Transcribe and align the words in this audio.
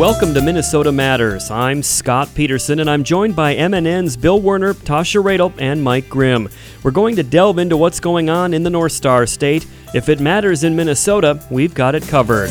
Welcome 0.00 0.32
to 0.32 0.40
Minnesota 0.40 0.90
Matters. 0.92 1.50
I'm 1.50 1.82
Scott 1.82 2.30
Peterson, 2.34 2.80
and 2.80 2.88
I'm 2.88 3.04
joined 3.04 3.36
by 3.36 3.54
MNN's 3.54 4.16
Bill 4.16 4.40
Werner, 4.40 4.72
Tasha 4.72 5.22
Radel, 5.22 5.52
and 5.60 5.84
Mike 5.84 6.08
Grimm. 6.08 6.48
We're 6.82 6.90
going 6.90 7.16
to 7.16 7.22
delve 7.22 7.58
into 7.58 7.76
what's 7.76 8.00
going 8.00 8.30
on 8.30 8.54
in 8.54 8.62
the 8.62 8.70
North 8.70 8.92
Star 8.92 9.26
State. 9.26 9.66
If 9.92 10.08
it 10.08 10.18
matters 10.18 10.64
in 10.64 10.74
Minnesota, 10.74 11.44
we've 11.50 11.74
got 11.74 11.94
it 11.94 12.02
covered. 12.04 12.48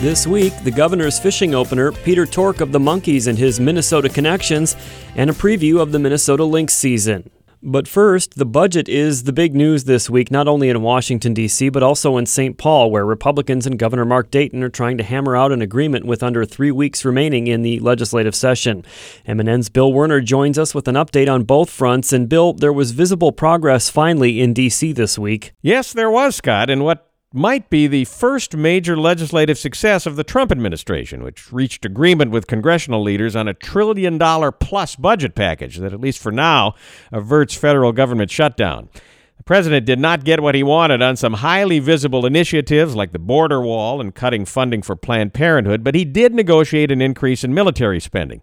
This 0.00 0.28
week, 0.28 0.56
the 0.62 0.70
governor's 0.70 1.18
fishing 1.18 1.52
opener, 1.52 1.90
Peter 1.90 2.26
Tork 2.26 2.60
of 2.60 2.70
the 2.70 2.78
Monkees 2.78 3.26
and 3.26 3.36
his 3.36 3.58
Minnesota 3.58 4.08
connections, 4.08 4.76
and 5.16 5.28
a 5.28 5.32
preview 5.32 5.80
of 5.80 5.90
the 5.90 5.98
Minnesota 5.98 6.44
Lynx 6.44 6.72
season. 6.72 7.28
But 7.62 7.86
first, 7.86 8.36
the 8.36 8.46
budget 8.46 8.88
is 8.88 9.24
the 9.24 9.34
big 9.34 9.54
news 9.54 9.84
this 9.84 10.08
week, 10.08 10.30
not 10.30 10.48
only 10.48 10.70
in 10.70 10.80
Washington, 10.80 11.34
D.C., 11.34 11.68
but 11.68 11.82
also 11.82 12.16
in 12.16 12.24
St. 12.24 12.56
Paul, 12.56 12.90
where 12.90 13.04
Republicans 13.04 13.66
and 13.66 13.78
Governor 13.78 14.06
Mark 14.06 14.30
Dayton 14.30 14.62
are 14.62 14.70
trying 14.70 14.96
to 14.96 15.04
hammer 15.04 15.36
out 15.36 15.52
an 15.52 15.60
agreement 15.60 16.06
with 16.06 16.22
under 16.22 16.46
three 16.46 16.70
weeks 16.70 17.04
remaining 17.04 17.48
in 17.48 17.60
the 17.60 17.78
legislative 17.80 18.34
session. 18.34 18.82
MNN's 19.28 19.68
Bill 19.68 19.92
Werner 19.92 20.22
joins 20.22 20.58
us 20.58 20.74
with 20.74 20.88
an 20.88 20.94
update 20.94 21.30
on 21.30 21.42
both 21.42 21.68
fronts. 21.68 22.14
And 22.14 22.30
Bill, 22.30 22.54
there 22.54 22.72
was 22.72 22.92
visible 22.92 23.30
progress 23.30 23.90
finally 23.90 24.40
in 24.40 24.54
D.C. 24.54 24.92
this 24.92 25.18
week. 25.18 25.52
Yes, 25.60 25.92
there 25.92 26.10
was, 26.10 26.36
Scott. 26.36 26.70
And 26.70 26.82
what 26.82 27.09
might 27.32 27.70
be 27.70 27.86
the 27.86 28.04
first 28.06 28.56
major 28.56 28.96
legislative 28.96 29.56
success 29.56 30.04
of 30.04 30.16
the 30.16 30.24
Trump 30.24 30.50
administration, 30.50 31.22
which 31.22 31.52
reached 31.52 31.84
agreement 31.84 32.32
with 32.32 32.48
congressional 32.48 33.02
leaders 33.02 33.36
on 33.36 33.46
a 33.46 33.54
trillion 33.54 34.18
dollar 34.18 34.50
plus 34.50 34.96
budget 34.96 35.36
package 35.36 35.76
that, 35.76 35.92
at 35.92 36.00
least 36.00 36.18
for 36.18 36.32
now, 36.32 36.74
averts 37.12 37.54
federal 37.54 37.92
government 37.92 38.32
shutdown. 38.32 38.88
The 39.36 39.44
president 39.44 39.86
did 39.86 40.00
not 40.00 40.24
get 40.24 40.42
what 40.42 40.56
he 40.56 40.64
wanted 40.64 41.02
on 41.02 41.16
some 41.16 41.34
highly 41.34 41.78
visible 41.78 42.26
initiatives 42.26 42.96
like 42.96 43.12
the 43.12 43.18
border 43.20 43.60
wall 43.60 44.00
and 44.00 44.14
cutting 44.14 44.44
funding 44.44 44.82
for 44.82 44.96
Planned 44.96 45.32
Parenthood, 45.32 45.84
but 45.84 45.94
he 45.94 46.04
did 46.04 46.34
negotiate 46.34 46.90
an 46.90 47.00
increase 47.00 47.44
in 47.44 47.54
military 47.54 48.00
spending. 48.00 48.42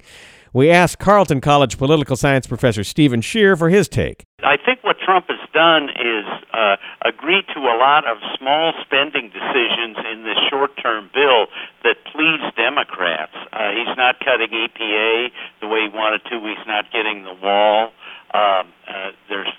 We 0.58 0.72
asked 0.72 0.98
Carleton 0.98 1.40
College 1.40 1.78
political 1.78 2.16
science 2.16 2.48
professor 2.48 2.84
Steven 2.84 3.22
Schier 3.22 3.56
for 3.56 3.70
his 3.70 3.88
take. 3.88 4.26
I 4.42 4.58
think 4.58 4.82
what 4.82 4.98
Trump 4.98 5.30
has 5.30 5.38
done 5.54 5.94
is 5.94 6.26
uh, 6.52 6.78
agree 7.06 7.46
to 7.54 7.60
a 7.60 7.78
lot 7.78 8.10
of 8.10 8.18
small 8.40 8.74
spending 8.82 9.30
decisions 9.30 10.02
in 10.10 10.26
this 10.26 10.42
short-term 10.50 11.12
bill 11.14 11.46
that 11.84 12.02
please 12.10 12.42
Democrats. 12.58 13.38
Uh, 13.54 13.70
he's 13.70 13.94
not 14.02 14.18
cutting 14.18 14.50
EPA 14.50 15.30
the 15.62 15.68
way 15.68 15.86
he 15.86 15.90
wanted 15.94 16.26
to. 16.26 16.42
He's 16.42 16.66
not 16.66 16.90
getting 16.92 17.22
the 17.22 17.38
wall. 17.38 17.94
Um, 18.34 18.74
uh, 18.90 19.14
there's 19.30 19.54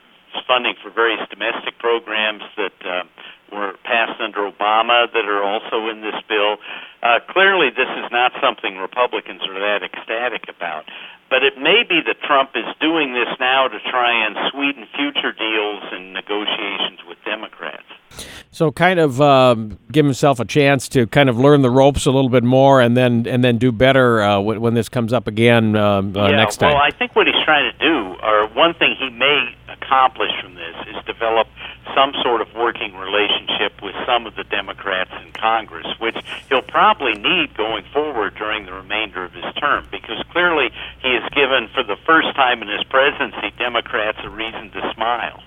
funding 0.48 0.74
for 0.82 0.90
various 0.90 1.22
domestic 1.30 1.78
programs 1.78 2.42
that 2.56 2.74
uh, 2.82 3.04
were 3.52 3.74
passed 3.84 4.20
under 4.20 4.50
Obama 4.50 5.10
that 5.12 5.24
are 5.24 5.42
also 5.42 5.88
in 5.88 6.00
this 6.00 6.16
bill. 6.28 6.56
Uh, 7.02 7.20
clearly, 7.30 7.70
this 7.70 7.88
is 8.02 8.10
not 8.10 8.32
something 8.42 8.76
Republicans 8.76 9.42
are 9.48 9.58
that 9.58 9.82
ecstatic 9.82 10.48
about. 10.48 10.84
But 11.30 11.42
it 11.42 11.58
may 11.58 11.84
be 11.86 12.00
that 12.06 12.20
Trump 12.22 12.50
is 12.54 12.64
doing 12.80 13.12
this 13.12 13.28
now 13.38 13.68
to 13.68 13.78
try 13.90 14.26
and 14.26 14.34
sweeten 14.50 14.86
future 14.96 15.32
deals 15.32 15.82
and 15.92 16.14
negotiations 16.14 17.00
with 17.06 17.18
Democrats. 17.24 17.84
So, 18.50 18.72
kind 18.72 18.98
of 18.98 19.20
um, 19.20 19.78
give 19.92 20.06
himself 20.06 20.40
a 20.40 20.46
chance 20.46 20.88
to 20.90 21.06
kind 21.06 21.28
of 21.28 21.38
learn 21.38 21.60
the 21.60 21.70
ropes 21.70 22.06
a 22.06 22.10
little 22.10 22.30
bit 22.30 22.44
more, 22.44 22.80
and 22.80 22.96
then 22.96 23.26
and 23.26 23.44
then 23.44 23.58
do 23.58 23.70
better 23.70 24.22
uh, 24.22 24.40
when 24.40 24.72
this 24.72 24.88
comes 24.88 25.12
up 25.12 25.28
again 25.28 25.76
uh, 25.76 26.00
uh, 26.00 26.02
yeah, 26.02 26.30
next 26.30 26.56
time. 26.56 26.72
Well, 26.72 26.82
I 26.82 26.90
think 26.90 27.14
what 27.14 27.26
he's 27.26 27.44
trying 27.44 27.70
to 27.70 27.78
do, 27.78 28.16
or 28.22 28.48
one 28.54 28.72
thing 28.74 28.96
he 28.98 29.10
may 29.10 29.54
accomplish 29.80 30.30
from 30.42 30.54
this, 30.54 30.76
is 30.88 31.04
develop 31.06 31.46
some 31.94 32.12
sort 32.22 32.40
of 32.40 32.48
working 32.54 32.94
relationship 32.96 33.80
with 33.82 33.94
some 34.06 34.26
of 34.26 34.34
the 34.36 34.44
Democrats 34.44 35.10
in 35.24 35.32
Congress, 35.32 35.86
which 35.98 36.16
he'll 36.48 36.62
probably 36.62 37.14
need 37.14 37.54
going 37.56 37.84
forward 37.92 38.34
during 38.36 38.66
the 38.66 38.72
remainder 38.72 39.24
of 39.24 39.32
his 39.32 39.44
term, 39.60 39.86
because 39.90 40.22
clearly 40.30 40.70
he 41.02 41.14
has 41.14 41.28
given, 41.34 41.68
for 41.74 41.82
the 41.82 41.96
first 42.06 42.34
time 42.34 42.62
in 42.62 42.68
his 42.68 42.84
presidency, 42.84 43.52
Democrats 43.58 44.18
a 44.22 44.30
reason 44.30 44.70
to 44.70 44.92
smile. 44.94 45.42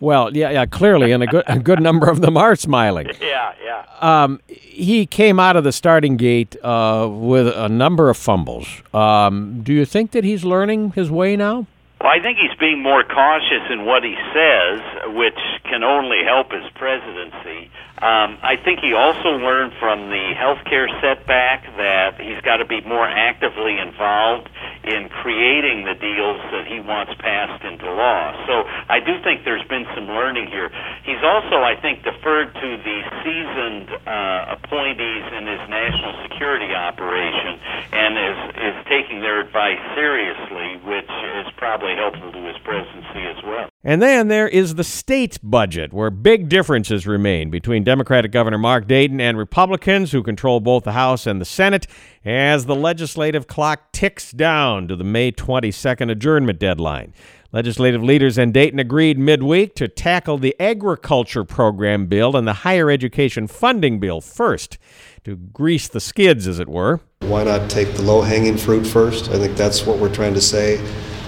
Well, 0.00 0.34
yeah, 0.34 0.50
yeah, 0.50 0.66
clearly, 0.66 1.12
and 1.12 1.22
a 1.22 1.26
good 1.26 1.44
a 1.46 1.58
good 1.58 1.80
number 1.80 2.08
of 2.08 2.20
them 2.20 2.36
are 2.36 2.56
smiling. 2.56 3.08
Yeah, 3.20 3.52
yeah. 3.62 3.84
Um, 4.00 4.40
he 4.46 5.04
came 5.04 5.38
out 5.38 5.56
of 5.56 5.64
the 5.64 5.72
starting 5.72 6.16
gate 6.16 6.56
uh, 6.62 7.08
with 7.10 7.48
a 7.48 7.68
number 7.68 8.08
of 8.08 8.16
fumbles. 8.16 8.66
Um, 8.94 9.62
do 9.62 9.72
you 9.72 9.84
think 9.84 10.12
that 10.12 10.24
he's 10.24 10.44
learning 10.44 10.92
his 10.92 11.10
way 11.10 11.36
now? 11.36 11.66
Well, 12.00 12.10
I 12.14 12.22
think 12.22 12.38
he's 12.38 12.54
being 12.60 12.80
more 12.80 13.02
cautious 13.02 13.66
in 13.70 13.84
what 13.84 14.04
he 14.04 14.14
says, 14.30 15.14
which 15.18 15.38
can 15.64 15.82
only 15.82 16.22
help 16.22 16.52
his 16.52 16.62
presidency. 16.78 17.70
Um, 17.98 18.38
I 18.38 18.54
think 18.54 18.78
he 18.78 18.94
also 18.94 19.34
learned 19.42 19.72
from 19.80 20.06
the 20.08 20.30
healthcare 20.38 20.86
setback 21.02 21.66
that 21.76 22.20
he's 22.20 22.40
got 22.42 22.58
to 22.58 22.64
be 22.64 22.80
more 22.82 23.02
actively 23.02 23.76
involved 23.78 24.48
in 24.84 25.08
creating 25.08 25.82
the 25.82 25.98
deals 25.98 26.38
that 26.54 26.70
he 26.70 26.78
wants 26.78 27.12
passed 27.18 27.64
into 27.64 27.90
law. 27.90 28.30
So 28.46 28.62
I 28.88 29.00
do 29.00 29.18
think 29.26 29.42
there's 29.44 29.66
been 29.66 29.84
some 29.96 30.06
learning 30.06 30.46
here. 30.46 30.70
He's 31.02 31.22
also, 31.26 31.66
I 31.66 31.74
think, 31.82 32.04
deferred 32.04 32.54
to 32.54 32.68
the 32.78 32.98
seasoned 33.26 33.90
uh, 34.06 34.54
appointees 34.68 35.24
in 35.32 35.48
his 35.48 35.64
national 35.68 36.12
security 36.28 36.74
operation 36.76 37.58
and 37.92 38.12
is 38.20 38.38
is 38.68 38.76
taking 38.86 39.20
their 39.20 39.40
advice 39.40 39.80
seriously, 39.96 40.76
which 40.84 41.08
is 41.08 41.46
probably 41.56 41.94
helpful 41.96 42.30
to 42.30 42.38
his 42.44 42.56
presidency 42.64 43.24
as 43.24 43.42
well. 43.44 43.68
And 43.82 44.02
then 44.02 44.28
there 44.28 44.48
is 44.48 44.74
the 44.74 44.84
state 44.84 45.38
budget, 45.42 45.92
where 45.92 46.10
big 46.10 46.48
differences 46.48 47.06
remain 47.06 47.48
between 47.48 47.84
Democratic 47.84 48.30
Governor 48.30 48.58
Mark 48.58 48.86
Dayton 48.86 49.20
and 49.20 49.38
Republicans, 49.38 50.12
who 50.12 50.22
control 50.22 50.60
both 50.60 50.84
the 50.84 50.92
House 50.92 51.26
and 51.26 51.40
the 51.40 51.46
Senate, 51.46 51.86
as 52.24 52.66
the 52.66 52.74
legislative 52.74 53.46
clock 53.46 53.92
ticks 53.92 54.32
down 54.32 54.86
to 54.88 54.96
the 54.96 55.04
May 55.04 55.32
22nd 55.32 56.10
adjournment 56.10 56.58
deadline. 56.58 57.14
Legislative 57.50 58.02
leaders 58.02 58.36
in 58.36 58.52
Dayton 58.52 58.78
agreed 58.78 59.18
midweek 59.18 59.74
to 59.76 59.88
tackle 59.88 60.36
the 60.36 60.54
agriculture 60.60 61.44
program 61.44 62.04
bill 62.04 62.36
and 62.36 62.46
the 62.46 62.52
higher 62.52 62.90
education 62.90 63.46
funding 63.46 63.98
bill 63.98 64.20
first, 64.20 64.76
to 65.24 65.34
grease 65.34 65.88
the 65.88 65.98
skids, 65.98 66.46
as 66.46 66.58
it 66.58 66.68
were. 66.68 67.00
Why 67.20 67.44
not 67.44 67.70
take 67.70 67.94
the 67.94 68.02
low 68.02 68.20
hanging 68.20 68.58
fruit 68.58 68.86
first? 68.86 69.30
I 69.30 69.38
think 69.38 69.56
that's 69.56 69.86
what 69.86 69.98
we're 69.98 70.12
trying 70.12 70.34
to 70.34 70.42
say 70.42 70.76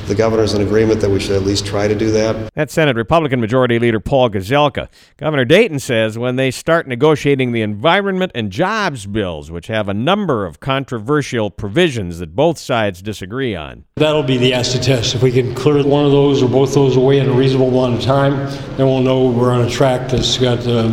the 0.06 0.15
governor's 0.15 0.55
in 0.55 0.62
agreement 0.62 1.00
that 1.00 1.11
we 1.11 1.21
should 1.21 1.37
at 1.37 1.43
least 1.43 1.66
try 1.66 1.88
to 1.88 1.94
do 1.94 2.11
that. 2.11 2.53
That's 2.55 2.72
Senate 2.72 2.97
Republican 2.97 3.41
Majority 3.41 3.78
Leader 3.78 4.00
Paul 4.00 4.31
Gazelka. 4.31 4.88
Governor 5.16 5.44
Dayton 5.44 5.78
says 5.78 6.19
when 6.19 6.37
they 6.37 6.50
start 6.50 6.87
negotiating 6.87 7.53
the 7.53 7.62
environment 7.62 8.33
and 8.34 8.50
jobs 8.50 9.06
bills, 9.06 9.50
which 9.50 9.69
have 9.69 9.88
a 9.88 9.94
number 9.94 10.47
of 10.47 10.61
controversial 10.61 11.50
provisions 11.50 12.19
that 12.19 12.34
both 12.34 12.59
sides 12.59 13.03
disagree 13.03 13.55
on. 13.55 13.84
That'll 13.97 14.22
be 14.22 14.37
the 14.37 14.55
acid 14.55 14.83
test. 14.83 15.15
If 15.15 15.22
we 15.22 15.33
can 15.33 15.55
clear 15.55 15.84
one 15.84 16.05
of 16.05 16.12
those 16.12 16.43
or 16.43 16.49
both 16.49 16.75
those 16.75 16.97
away 16.97 17.19
in 17.19 17.28
a 17.28 17.32
reasonable 17.32 17.69
amount 17.69 18.00
of 18.00 18.05
time, 18.05 18.34
then 18.77 18.87
we'll 18.87 19.03
know 19.03 19.31
we're 19.31 19.53
on 19.53 19.62
a 19.62 19.71
track 19.71 20.11
that's 20.11 20.38
got 20.38 20.67
uh, 20.67 20.88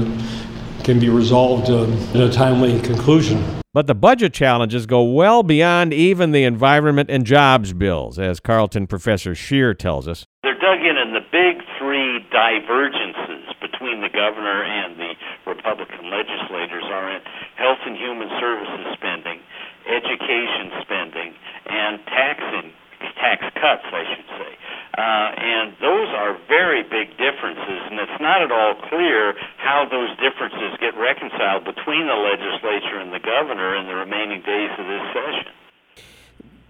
can 0.84 1.00
be 1.00 1.09
resolved 1.09 1.69
uh, 1.69 1.84
in 2.13 2.22
a 2.22 2.31
timely 2.31 2.79
conclusion. 2.79 3.44
But 3.77 3.85
the 3.85 3.93
budget 3.93 4.33
challenges 4.33 4.88
go 4.88 5.03
well 5.03 5.43
beyond 5.43 5.93
even 5.93 6.31
the 6.31 6.45
environment 6.49 7.13
and 7.13 7.21
jobs 7.23 7.73
bills, 7.73 8.17
as 8.17 8.39
Carleton 8.39 8.88
professor 8.88 9.38
Schier 9.38 9.77
tells 9.77 10.07
us. 10.07 10.25
They're 10.41 10.57
dug 10.57 10.81
in 10.81 10.97
in 10.97 11.13
the 11.13 11.21
big 11.29 11.61
three 11.77 12.25
divergences 12.33 13.53
between 13.61 14.01
the 14.01 14.09
governor 14.09 14.65
and 14.65 14.97
the 14.97 15.13
Republican 15.45 16.09
legislators 16.09 16.89
are 16.89 17.05
in 17.05 17.21
health 17.53 17.77
and 17.85 17.95
human 17.95 18.29
services 18.41 18.97
spending, 18.97 19.38
education 19.85 20.73
spending, 20.81 21.38
and 21.69 22.01
taxing 22.09 22.73
tax 23.21 23.45
cuts, 23.61 23.85
I 23.94 24.03
should 24.09 24.25
say. 24.41 24.56
Uh, 24.97 25.29
and 25.37 25.73
those 25.79 26.09
are 26.09 26.35
very 26.47 26.81
big 26.81 27.15
differences, 27.21 27.81
and 27.85 27.99
it's 27.99 28.19
not 28.19 28.41
at 28.41 28.51
all 28.51 28.73
clear 28.89 29.35
how 29.57 29.85
those 29.85 30.09
differences 30.17 30.73
get 30.81 30.97
reconciled 30.97 31.63
between 31.65 32.07
the 32.07 32.15
legislature 32.17 32.97
and 32.97 33.13
the 33.13 33.19
governor 33.19 33.75
in 33.75 33.85
the 33.85 33.94
remaining 33.94 34.41
days 34.41 34.71
of 34.79 34.88
this 34.88 35.05
session. 35.13 35.53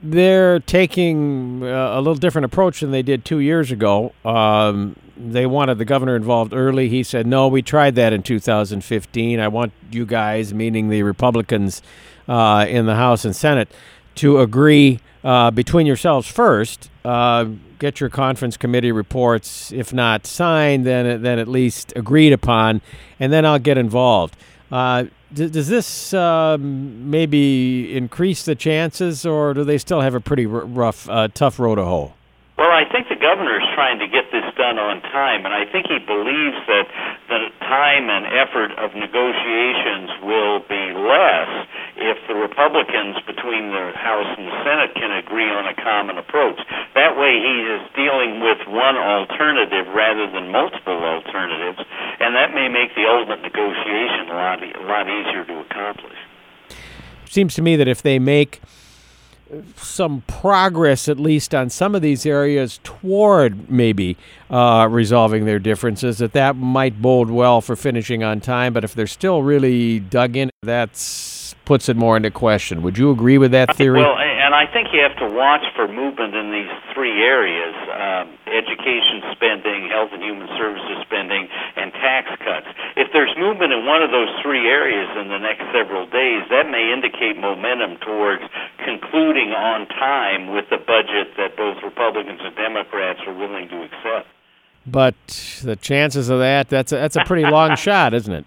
They're 0.03 0.59
taking 0.59 1.63
uh, 1.63 1.93
a 1.95 2.01
little 2.01 2.15
different 2.15 2.45
approach 2.45 2.81
than 2.81 2.91
they 2.91 3.01
did 3.01 3.23
two 3.23 3.39
years 3.39 3.71
ago. 3.71 4.13
Um, 4.25 4.97
they 5.15 5.45
wanted 5.45 5.77
the 5.77 5.85
governor 5.85 6.15
involved 6.15 6.53
early. 6.53 6.89
He 6.89 7.03
said, 7.03 7.25
No, 7.25 7.47
we 7.47 7.61
tried 7.61 7.95
that 7.95 8.11
in 8.13 8.23
2015. 8.23 9.39
I 9.39 9.47
want 9.47 9.71
you 9.89 10.05
guys, 10.05 10.53
meaning 10.53 10.89
the 10.89 11.01
Republicans 11.03 11.81
uh, 12.27 12.65
in 12.67 12.85
the 12.85 12.95
House 12.95 13.25
and 13.25 13.35
Senate, 13.35 13.71
to 14.17 14.39
agree 14.39 14.99
uh, 15.23 15.51
between 15.51 15.87
yourselves 15.87 16.27
first. 16.29 16.89
Uh, 17.03 17.45
get 17.79 17.99
your 17.99 18.09
conference 18.09 18.57
committee 18.57 18.91
reports, 18.91 19.71
if 19.71 19.93
not 19.93 20.25
signed, 20.25 20.85
then 20.85 21.21
then 21.21 21.39
at 21.39 21.47
least 21.47 21.93
agreed 21.95 22.33
upon, 22.33 22.81
and 23.19 23.31
then 23.31 23.45
I'll 23.45 23.59
get 23.59 23.77
involved. 23.77 24.35
Uh, 24.71 25.05
does 25.33 25.67
this 25.67 26.13
um, 26.13 27.09
maybe 27.09 27.95
increase 27.95 28.43
the 28.43 28.55
chances, 28.55 29.25
or 29.25 29.53
do 29.53 29.63
they 29.63 29.77
still 29.77 30.01
have 30.01 30.15
a 30.15 30.21
pretty 30.21 30.45
rough, 30.45 31.09
uh, 31.09 31.27
tough 31.33 31.59
road 31.59 31.75
to 31.75 31.83
hoe? 31.83 32.13
Well, 32.57 32.71
I 32.71 32.83
think 32.91 33.09
the 33.09 33.15
governor 33.15 33.59
is 33.59 33.67
trying 33.75 33.99
to 33.99 34.07
get 34.07 34.31
this 34.31 34.46
done 34.57 34.81
on 34.81 35.01
time, 35.13 35.45
and 35.45 35.53
I 35.53 35.69
think 35.69 35.87
he 35.87 36.01
believes 36.01 36.57
that 36.67 36.85
the 37.29 37.53
time 37.61 38.09
and 38.09 38.25
effort 38.25 38.73
of 38.81 38.97
negotiations 38.97 40.09
will 40.25 40.59
be 40.65 40.83
less 40.97 41.69
if 41.95 42.17
the 42.27 42.35
Republicans 42.35 43.21
between 43.23 43.69
the 43.69 43.93
House 43.95 44.27
and 44.37 44.49
the 44.49 44.57
Senate 44.65 44.91
can 44.97 45.13
agree 45.13 45.47
on 45.47 45.69
a 45.69 45.75
common 45.77 46.17
approach. 46.17 46.57
That 46.97 47.15
way, 47.15 47.37
he 47.37 47.55
is 47.69 47.81
dealing 47.93 48.41
with 48.41 48.59
one 48.67 48.97
alternative 48.97 49.87
rather 49.93 50.25
than 50.29 50.49
multiple 50.49 50.97
alternatives, 50.97 51.79
and 52.19 52.35
that 52.35 52.53
may 52.53 52.67
make 52.67 52.97
the 52.97 53.05
ultimate 53.05 53.45
negotiation 53.45 54.29
a 54.29 54.35
lot, 54.35 54.59
a 54.59 54.85
lot 54.89 55.05
easier 55.05 55.45
to 55.45 55.55
accomplish. 55.61 56.17
Seems 57.29 57.53
to 57.55 57.61
me 57.61 57.75
that 57.75 57.87
if 57.87 58.01
they 58.01 58.19
make 58.19 58.61
some 59.75 60.23
progress, 60.27 61.07
at 61.07 61.19
least 61.19 61.55
on 61.55 61.69
some 61.69 61.95
of 61.95 62.01
these 62.01 62.25
areas, 62.25 62.79
toward 62.83 63.69
maybe 63.69 64.17
uh, 64.49 64.87
resolving 64.89 65.45
their 65.45 65.59
differences, 65.59 66.17
that 66.17 66.33
that 66.33 66.55
might 66.55 67.01
bode 67.01 67.29
well 67.29 67.61
for 67.61 67.75
finishing 67.75 68.23
on 68.23 68.39
time. 68.39 68.73
But 68.73 68.83
if 68.83 68.93
they're 68.93 69.07
still 69.07 69.43
really 69.43 69.99
dug 69.99 70.35
in, 70.35 70.49
that 70.63 70.89
puts 71.65 71.89
it 71.89 71.97
more 71.97 72.17
into 72.17 72.31
question. 72.31 72.81
Would 72.81 72.97
you 72.97 73.11
agree 73.11 73.37
with 73.37 73.51
that 73.51 73.75
theory? 73.75 74.01
Well, 74.01 74.17
and 74.47 74.55
I 74.55 74.63
think 74.63 74.95
you 74.95 75.03
have 75.03 75.19
to 75.19 75.27
watch 75.27 75.67
for 75.75 75.91
movement 75.91 76.31
in 76.31 76.55
these 76.55 76.71
three 76.95 77.19
areas 77.19 77.75
um, 77.91 78.31
education 78.47 79.19
spending, 79.35 79.91
health 79.91 80.15
and 80.15 80.23
human 80.23 80.47
services 80.55 81.03
spending, 81.03 81.51
and 81.75 81.91
tax 81.91 82.31
cuts. 82.39 82.71
If 82.95 83.11
there's 83.11 83.35
movement 83.35 83.75
in 83.75 83.83
one 83.83 83.99
of 83.99 84.07
those 84.15 84.31
three 84.39 84.71
areas 84.71 85.11
in 85.19 85.27
the 85.27 85.37
next 85.37 85.67
several 85.75 86.07
days, 86.07 86.47
that 86.47 86.71
may 86.71 86.95
indicate 86.95 87.35
momentum 87.35 87.99
towards 87.99 88.39
concluding 88.87 89.51
on 89.51 89.83
time 89.99 90.55
with 90.55 90.63
the 90.71 90.79
budget 90.79 91.35
that 91.35 91.59
both 91.59 91.83
Republicans 91.83 92.39
and 92.39 92.55
Democrats 92.55 93.19
are 93.27 93.35
willing 93.35 93.67
to 93.67 93.83
accept. 93.83 94.31
But 94.87 95.19
the 95.59 95.75
chances 95.75 96.29
of 96.29 96.39
that, 96.39 96.69
that's 96.69 96.93
a, 96.93 96.95
that's 96.95 97.17
a 97.17 97.25
pretty 97.25 97.43
long 97.43 97.75
shot, 97.85 98.13
isn't 98.13 98.31
it? 98.31 98.45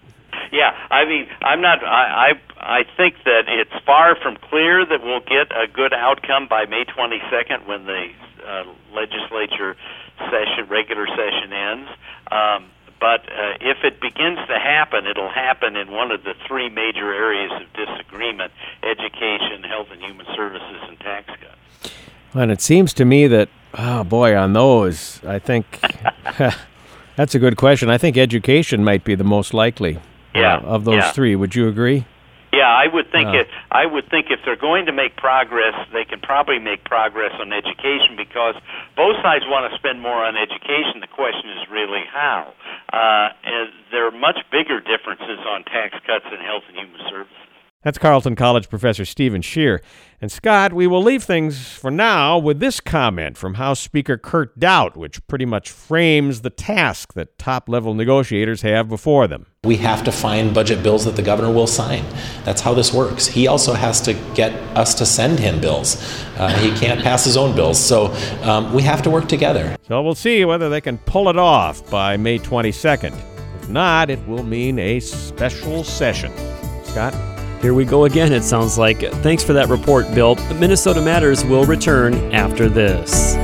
Yeah, 0.51 0.75
I 0.89 1.05
mean, 1.05 1.27
I'm 1.41 1.61
not. 1.61 1.83
I, 1.83 2.33
I 2.59 2.79
I 2.79 2.83
think 2.97 3.15
that 3.23 3.43
it's 3.47 3.85
far 3.85 4.15
from 4.21 4.35
clear 4.35 4.85
that 4.85 5.01
we'll 5.01 5.21
get 5.21 5.51
a 5.55 5.67
good 5.67 5.93
outcome 5.93 6.47
by 6.49 6.65
May 6.65 6.83
22nd 6.83 7.67
when 7.67 7.85
the 7.85 8.09
uh, 8.45 8.63
legislature 8.93 9.75
session, 10.29 10.67
regular 10.69 11.07
session 11.07 11.53
ends. 11.53 11.89
Um, 12.31 12.65
but 12.99 13.21
uh, 13.31 13.57
if 13.61 13.83
it 13.83 13.99
begins 14.01 14.39
to 14.47 14.59
happen, 14.59 15.07
it'll 15.07 15.31
happen 15.31 15.75
in 15.75 15.89
one 15.91 16.11
of 16.11 16.23
the 16.23 16.35
three 16.47 16.69
major 16.69 17.13
areas 17.13 17.51
of 17.53 17.71
disagreement: 17.73 18.51
education, 18.83 19.63
health 19.63 19.87
and 19.89 20.01
human 20.01 20.25
services, 20.35 20.81
and 20.87 20.99
tax 20.99 21.27
cuts. 21.27 21.93
And 22.33 22.51
it 22.51 22.61
seems 22.61 22.93
to 22.95 23.05
me 23.05 23.27
that, 23.27 23.47
oh 23.73 24.03
boy, 24.03 24.35
on 24.35 24.51
those, 24.51 25.23
I 25.23 25.39
think 25.39 25.79
that's 27.15 27.35
a 27.35 27.39
good 27.39 27.55
question. 27.55 27.89
I 27.89 27.97
think 27.97 28.17
education 28.17 28.83
might 28.83 29.03
be 29.05 29.15
the 29.15 29.23
most 29.23 29.53
likely 29.53 29.99
Yeah, 30.33 30.55
uh, 30.57 30.61
of 30.61 30.85
those 30.85 31.03
yeah. 31.03 31.11
three. 31.11 31.35
Would 31.35 31.55
you 31.55 31.67
agree? 31.67 32.05
Yeah, 32.53 32.67
I 32.67 32.87
would 32.91 33.09
think 33.11 33.29
Uh. 33.29 33.41
it. 33.43 33.47
I 33.71 33.85
would 33.85 34.09
think 34.09 34.27
if 34.29 34.39
they're 34.43 34.59
going 34.59 34.85
to 34.87 34.91
make 34.91 35.15
progress, 35.15 35.73
they 35.93 36.03
can 36.03 36.19
probably 36.19 36.59
make 36.59 36.83
progress 36.83 37.31
on 37.39 37.53
education 37.53 38.15
because 38.17 38.55
both 38.95 39.15
sides 39.23 39.45
want 39.47 39.71
to 39.71 39.77
spend 39.79 40.01
more 40.01 40.23
on 40.25 40.35
education. 40.35 40.99
The 40.99 41.07
question 41.07 41.49
is 41.51 41.63
really 41.71 42.03
how. 42.11 42.53
Uh, 42.91 43.29
and 43.43 43.71
there 43.91 44.05
are 44.05 44.11
much 44.11 44.39
bigger 44.51 44.79
differences 44.81 45.39
on 45.47 45.63
tax 45.63 45.95
cuts 46.05 46.25
and 46.27 46.41
health 46.43 46.63
and 46.67 46.75
human 46.75 46.99
services. 47.09 47.35
That's 47.83 47.97
Carleton 47.97 48.35
College 48.35 48.69
professor 48.69 49.05
Steven 49.05 49.41
Schier. 49.41 49.79
And 50.21 50.31
Scott, 50.31 50.71
we 50.71 50.85
will 50.85 51.01
leave 51.01 51.23
things 51.23 51.67
for 51.67 51.89
now 51.89 52.37
with 52.37 52.59
this 52.59 52.79
comment 52.79 53.37
from 53.37 53.55
House 53.55 53.79
Speaker 53.79 54.19
Kurt 54.19 54.59
Daudt, 54.59 54.95
which 54.95 55.25
pretty 55.25 55.45
much 55.45 55.71
frames 55.71 56.41
the 56.41 56.51
task 56.51 57.13
that 57.13 57.39
top 57.39 57.67
level 57.67 57.95
negotiators 57.95 58.61
have 58.61 58.87
before 58.87 59.27
them. 59.27 59.47
We 59.63 59.77
have 59.77 60.03
to 60.03 60.11
find 60.11 60.53
budget 60.53 60.83
bills 60.83 61.05
that 61.05 61.15
the 61.15 61.23
governor 61.23 61.51
will 61.51 61.65
sign. 61.65 62.05
That's 62.43 62.61
how 62.61 62.75
this 62.75 62.93
works. 62.93 63.25
He 63.25 63.47
also 63.47 63.73
has 63.73 63.99
to 64.01 64.13
get 64.35 64.53
us 64.77 64.93
to 64.95 65.05
send 65.05 65.39
him 65.39 65.59
bills. 65.59 65.95
Uh, 66.37 66.49
he 66.59 66.71
can't 66.79 67.01
pass 67.01 67.25
his 67.25 67.35
own 67.35 67.55
bills. 67.55 67.79
So 67.79 68.13
um, 68.43 68.71
we 68.73 68.83
have 68.83 69.01
to 69.01 69.09
work 69.09 69.27
together. 69.27 69.75
So 69.87 70.03
we'll 70.03 70.13
see 70.13 70.45
whether 70.45 70.69
they 70.69 70.81
can 70.81 70.99
pull 70.99 71.29
it 71.29 71.37
off 71.37 71.89
by 71.89 72.15
May 72.15 72.37
22nd. 72.37 73.19
If 73.55 73.69
not, 73.69 74.11
it 74.11 74.19
will 74.27 74.43
mean 74.43 74.77
a 74.77 74.99
special 74.99 75.83
session. 75.83 76.31
Scott? 76.83 77.15
Here 77.61 77.75
we 77.75 77.85
go 77.85 78.05
again, 78.05 78.33
it 78.33 78.43
sounds 78.43 78.79
like. 78.79 79.01
Thanks 79.21 79.43
for 79.43 79.53
that 79.53 79.67
report, 79.69 80.11
Bill. 80.15 80.35
Minnesota 80.55 80.99
Matters 80.99 81.45
will 81.45 81.63
return 81.65 82.15
after 82.33 82.67
this. 82.67 83.35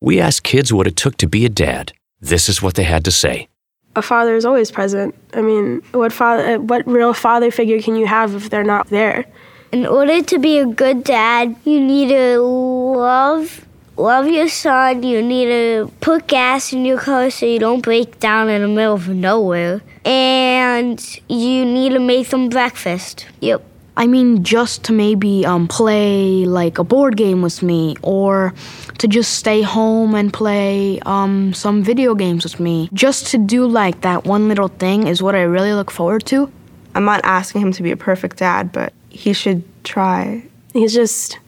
We 0.00 0.18
asked 0.18 0.42
kids 0.42 0.72
what 0.72 0.86
it 0.86 0.96
took 0.96 1.18
to 1.18 1.28
be 1.28 1.44
a 1.44 1.50
dad. 1.50 1.92
This 2.18 2.48
is 2.48 2.62
what 2.62 2.74
they 2.74 2.84
had 2.84 3.04
to 3.04 3.10
say. 3.10 3.48
a 3.94 4.00
father 4.00 4.34
is 4.36 4.46
always 4.46 4.70
present. 4.70 5.14
I 5.34 5.42
mean, 5.42 5.82
what 5.92 6.12
father, 6.12 6.58
what 6.58 6.86
real 6.86 7.12
father 7.12 7.50
figure 7.50 7.82
can 7.82 7.96
you 7.96 8.06
have 8.06 8.34
if 8.34 8.48
they're 8.48 8.64
not 8.64 8.88
there? 8.88 9.26
In 9.72 9.86
order 9.86 10.22
to 10.22 10.38
be 10.38 10.58
a 10.58 10.66
good 10.66 11.04
dad, 11.04 11.54
you 11.64 11.78
need 11.78 12.08
to 12.08 12.40
love 12.40 13.66
love 13.96 14.26
your 14.28 14.48
son. 14.48 15.02
You 15.02 15.20
need 15.20 15.46
to 15.46 15.92
put 16.00 16.26
gas 16.26 16.72
in 16.72 16.86
your 16.86 16.98
car 16.98 17.30
so 17.30 17.44
you 17.44 17.58
don't 17.58 17.82
break 17.82 18.18
down 18.18 18.48
in 18.48 18.62
the 18.62 18.68
middle 18.68 18.94
of 18.94 19.08
nowhere. 19.08 19.82
And 20.04 21.20
you 21.28 21.64
need 21.64 21.90
to 21.90 21.98
make 21.98 22.28
them 22.28 22.48
breakfast. 22.48 23.26
Yep. 23.40 23.64
I 23.96 24.06
mean, 24.06 24.44
just 24.44 24.84
to 24.84 24.92
maybe 24.92 25.44
um, 25.44 25.68
play 25.68 26.46
like 26.46 26.78
a 26.78 26.84
board 26.84 27.16
game 27.18 27.42
with 27.42 27.62
me, 27.62 27.96
or 28.02 28.54
to 28.98 29.08
just 29.08 29.34
stay 29.34 29.60
home 29.62 30.14
and 30.14 30.32
play 30.32 31.00
um, 31.00 31.52
some 31.52 31.82
video 31.82 32.14
games 32.14 32.44
with 32.44 32.58
me. 32.60 32.88
Just 32.94 33.26
to 33.28 33.38
do 33.38 33.66
like 33.66 34.00
that 34.00 34.24
one 34.24 34.48
little 34.48 34.68
thing 34.68 35.06
is 35.06 35.22
what 35.22 35.34
I 35.34 35.42
really 35.42 35.74
look 35.74 35.90
forward 35.90 36.24
to. 36.26 36.50
I'm 36.94 37.04
not 37.04 37.20
asking 37.24 37.60
him 37.60 37.72
to 37.72 37.82
be 37.82 37.90
a 37.90 37.96
perfect 37.96 38.38
dad, 38.38 38.72
but 38.72 38.92
he 39.10 39.32
should 39.32 39.64
try. 39.84 40.44
He's 40.72 40.94
just 40.94 41.38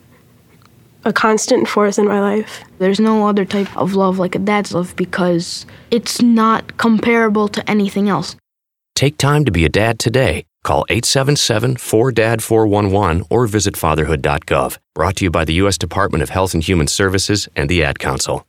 a 1.04 1.12
constant 1.12 1.68
force 1.68 1.98
in 1.98 2.06
my 2.06 2.20
life. 2.20 2.62
There's 2.78 3.00
no 3.00 3.26
other 3.26 3.44
type 3.44 3.74
of 3.76 3.94
love 3.94 4.18
like 4.18 4.34
a 4.34 4.38
dad's 4.38 4.74
love 4.74 4.94
because 4.96 5.66
it's 5.90 6.20
not 6.20 6.76
comparable 6.76 7.48
to 7.48 7.70
anything 7.70 8.08
else. 8.08 8.36
Take 8.94 9.18
time 9.18 9.44
to 9.44 9.50
be 9.50 9.64
a 9.64 9.68
dad 9.68 9.98
today. 9.98 10.44
Call 10.62 10.84
877 10.88 11.76
4DAD 11.76 12.40
411 12.40 13.24
or 13.30 13.46
visit 13.46 13.76
fatherhood.gov. 13.76 14.78
Brought 14.94 15.16
to 15.16 15.24
you 15.24 15.30
by 15.30 15.44
the 15.44 15.54
U.S. 15.54 15.76
Department 15.76 16.22
of 16.22 16.30
Health 16.30 16.54
and 16.54 16.62
Human 16.62 16.86
Services 16.86 17.48
and 17.56 17.68
the 17.68 17.82
Ad 17.82 17.98
Council. 17.98 18.46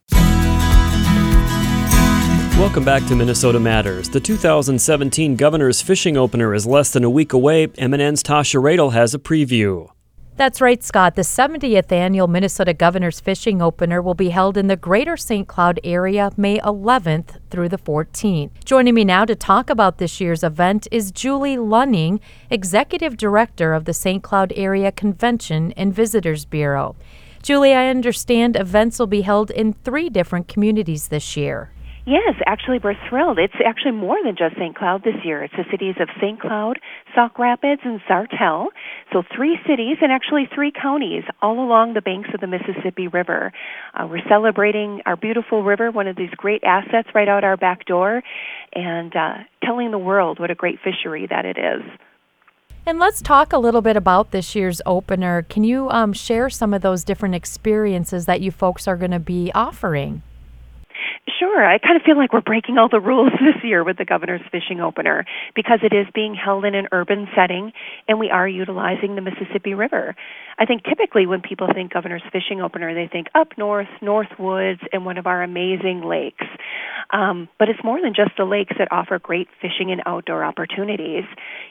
Welcome 2.60 2.86
back 2.86 3.06
to 3.08 3.16
Minnesota 3.16 3.60
Matters. 3.60 4.10
The 4.10 4.20
2017 4.20 5.36
Governor's 5.36 5.82
Fishing 5.82 6.18
Opener 6.18 6.54
is 6.54 6.68
less 6.68 6.92
than 6.92 7.04
a 7.04 7.10
week 7.10 7.34
away. 7.34 7.68
MNN's 7.68 8.22
Tasha 8.22 8.62
Radel 8.62 8.94
has 8.94 9.16
a 9.16 9.20
preview. 9.20 9.90
That's 10.36 10.62
right, 10.62 10.84
Scott. 10.84 11.14
The 11.14 11.22
70th 11.22 11.92
annual 11.92 12.28
Minnesota 12.28 12.74
Governor's 12.74 13.20
Fishing 13.20 13.62
Opener 13.62 14.02
will 14.02 14.16
be 14.16 14.30
held 14.30 14.58
in 14.58 14.66
the 14.66 14.76
greater 14.76 15.16
St. 15.16 15.48
Cloud 15.48 15.80
area 15.84 16.32
May 16.36 16.58
11th 16.58 17.38
through 17.52 17.70
the 17.70 17.78
14th. 17.78 18.50
Joining 18.66 18.96
me 18.96 19.06
now 19.06 19.26
to 19.26 19.36
talk 19.36 19.70
about 19.70 20.00
this 20.00 20.20
year's 20.20 20.44
event 20.44 20.88
is 20.90 21.12
Julie 21.12 21.58
Lunning, 21.58 22.20
Executive 22.50 23.16
Director 23.16 23.76
of 23.76 23.86
the 23.86 23.94
St. 23.94 24.24
Cloud 24.24 24.52
Area 24.56 24.92
Convention 24.92 25.72
and 25.74 25.94
Visitors 25.94 26.46
Bureau. 26.46 26.96
Julie, 27.44 27.76
I 27.76 27.90
understand 27.90 28.56
events 28.56 28.98
will 28.98 29.06
be 29.06 29.22
held 29.22 29.52
in 29.52 29.74
three 29.74 30.10
different 30.10 30.48
communities 30.48 31.10
this 31.10 31.38
year. 31.38 31.70
Yes, 32.06 32.36
actually, 32.46 32.80
we're 32.84 32.98
thrilled. 33.08 33.40
It's 33.40 33.54
actually 33.66 33.94
more 33.94 34.18
than 34.22 34.36
just 34.36 34.58
St. 34.58 34.76
Cloud 34.76 35.06
this 35.06 35.16
year. 35.24 35.42
It's 35.42 35.56
the 35.56 35.64
cities 35.72 35.96
of 36.02 36.10
St. 36.20 36.38
Cloud, 36.38 36.80
Sauk 37.16 37.40
Rapids, 37.40 37.82
and 37.86 38.02
Sartell. 38.02 38.68
So, 39.14 39.24
three 39.34 39.58
cities 39.66 39.98
and 40.02 40.12
actually 40.12 40.50
three 40.54 40.74
counties 40.74 41.24
all 41.42 41.64
along 41.64 41.94
the 41.94 42.02
banks 42.02 42.30
of 42.34 42.42
the 42.42 42.48
Mississippi 42.48 43.08
River. 43.08 43.54
Uh, 43.94 44.06
we're 44.10 44.28
celebrating 44.28 45.02
our 45.06 45.16
beautiful 45.16 45.64
river, 45.64 45.92
one 45.92 46.08
of 46.08 46.18
these 46.18 46.32
great 46.32 46.62
assets 46.66 47.08
right 47.16 47.30
out 47.30 47.46
our 47.46 47.56
back 47.56 47.86
door, 47.86 48.22
and 48.74 49.16
uh, 49.16 49.36
telling 49.64 49.92
the 49.92 49.98
world 49.98 50.42
what 50.42 50.52
a 50.52 50.56
great 50.56 50.80
fishery 50.84 51.26
that 51.30 51.46
it 51.46 51.58
is. 51.58 51.84
And 52.86 53.00
let's 53.00 53.22
talk 53.22 53.54
a 53.54 53.58
little 53.58 53.82
bit 53.82 53.96
about 53.96 54.32
this 54.32 54.56
year's 54.56 54.82
opener. 54.86 55.44
Can 55.44 55.64
you 55.64 55.90
um, 55.90 56.12
share 56.12 56.50
some 56.50 56.74
of 56.74 56.82
those 56.82 57.06
different 57.06 57.36
experiences 57.36 58.26
that 58.26 58.42
you 58.42 58.52
folks 58.52 58.90
are 58.90 58.98
going 58.98 59.12
to 59.12 59.20
be 59.20 59.54
offering? 59.56 60.22
Sure. 61.40 61.66
I 61.66 61.78
kind 61.78 61.96
of 61.96 62.02
feel 62.04 62.18
like 62.18 62.34
we're 62.34 62.42
breaking 62.42 62.78
all 62.78 62.90
the 62.90 63.00
rules 63.00 63.32
this 63.40 63.64
year 63.64 63.84
with 63.84 63.98
the 63.98 64.04
governor's 64.06 64.42
fishing 64.52 64.82
opener 64.82 65.26
because 65.56 65.80
it 65.82 65.94
is 65.94 66.06
being 66.14 66.36
held 66.36 66.66
in 66.66 66.76
an 66.76 66.88
urban 66.92 67.28
setting 67.34 67.72
and 68.10 68.20
we 68.20 68.30
are 68.30 68.48
utilizing 68.48 69.16
the 69.16 69.22
Mississippi 69.22 69.74
River. 69.74 70.16
I 70.60 70.66
think 70.66 70.84
typically 70.84 71.26
when 71.26 71.42
people 71.42 71.68
think 71.74 71.94
governor's 71.94 72.24
fishing 72.32 72.62
opener, 72.62 72.94
they 72.94 73.08
think 73.08 73.28
up 73.36 73.58
north, 73.58 73.88
Northwoods, 74.02 74.82
and 74.92 75.06
one 75.06 75.18
of 75.18 75.26
our 75.26 75.42
amazing 75.42 76.02
lakes. 76.04 76.46
Um, 77.12 77.48
but 77.58 77.70
it's 77.70 77.84
more 77.84 78.02
than 78.02 78.14
just 78.14 78.32
the 78.38 78.46
lakes 78.46 78.74
that 78.78 78.92
offer 78.92 79.18
great 79.18 79.48
fishing 79.62 79.92
and 79.92 80.02
outdoor 80.06 80.44
opportunities. 80.44 81.24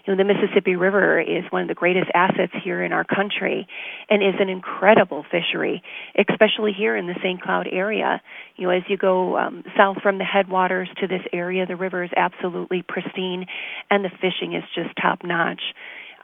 You 0.04 0.14
know, 0.14 0.16
the 0.16 0.24
Mississippi 0.24 0.76
River 0.76 1.20
is 1.20 1.44
one 1.50 1.62
of 1.62 1.68
the 1.68 1.74
greatest 1.74 2.10
assets 2.14 2.52
here 2.64 2.82
in 2.82 2.92
our 2.92 3.04
country 3.04 3.66
and 4.08 4.22
is 4.22 4.34
an 4.40 4.48
incredible 4.48 5.24
fishery, 5.30 5.82
especially 6.16 6.72
here 6.72 6.96
in 6.96 7.06
the 7.06 7.14
St. 7.22 7.40
Cloud 7.40 7.68
area. 7.70 8.22
You 8.56 8.66
know, 8.66 8.72
as 8.72 8.82
you 8.88 8.96
go 8.96 9.36
um, 9.42 9.64
south 9.76 9.98
from 10.02 10.18
the 10.18 10.24
headwaters 10.24 10.88
to 11.00 11.06
this 11.06 11.22
area, 11.32 11.66
the 11.66 11.76
river 11.76 12.04
is 12.04 12.10
absolutely 12.16 12.82
pristine 12.82 13.46
and 13.90 14.04
the 14.04 14.10
fishing 14.20 14.54
is 14.54 14.64
just 14.74 14.90
top 15.00 15.20
notch. 15.24 15.62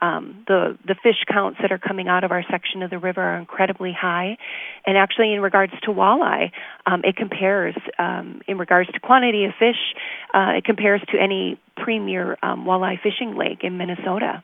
Um, 0.01 0.45
the 0.47 0.77
the 0.87 0.95
fish 0.95 1.25
counts 1.27 1.59
that 1.61 1.73
are 1.73 1.77
coming 1.77 2.07
out 2.07 2.23
of 2.23 2.31
our 2.31 2.43
section 2.49 2.83
of 2.83 2.89
the 2.89 2.97
river 2.97 3.21
are 3.21 3.37
incredibly 3.37 3.91
high, 3.91 4.37
and 4.85 4.97
actually, 4.97 5.33
in 5.33 5.41
regards 5.41 5.73
to 5.83 5.91
walleye, 5.91 6.51
um, 6.85 7.01
it 7.03 7.17
compares 7.17 7.75
um, 7.97 8.41
in 8.47 8.57
regards 8.57 8.89
to 8.93 8.99
quantity 9.01 9.43
of 9.43 9.51
fish. 9.59 9.93
Uh, 10.33 10.53
it 10.57 10.63
compares 10.63 11.01
to 11.11 11.21
any 11.21 11.59
premier 11.75 12.37
um, 12.41 12.63
walleye 12.63 12.97
fishing 13.01 13.35
lake 13.35 13.59
in 13.63 13.77
Minnesota. 13.77 14.41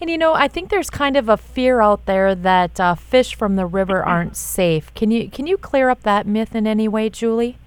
And 0.00 0.10
you 0.10 0.18
know, 0.18 0.34
I 0.34 0.46
think 0.46 0.70
there's 0.70 0.90
kind 0.90 1.16
of 1.16 1.28
a 1.28 1.36
fear 1.36 1.80
out 1.80 2.06
there 2.06 2.34
that 2.34 2.78
uh, 2.78 2.94
fish 2.94 3.34
from 3.34 3.56
the 3.56 3.66
river 3.66 4.04
aren't 4.04 4.36
safe. 4.36 4.92
Can 4.94 5.10
you 5.10 5.28
can 5.28 5.48
you 5.48 5.56
clear 5.56 5.88
up 5.90 6.02
that 6.02 6.26
myth 6.26 6.54
in 6.54 6.66
any 6.66 6.86
way, 6.86 7.10
Julie? 7.10 7.58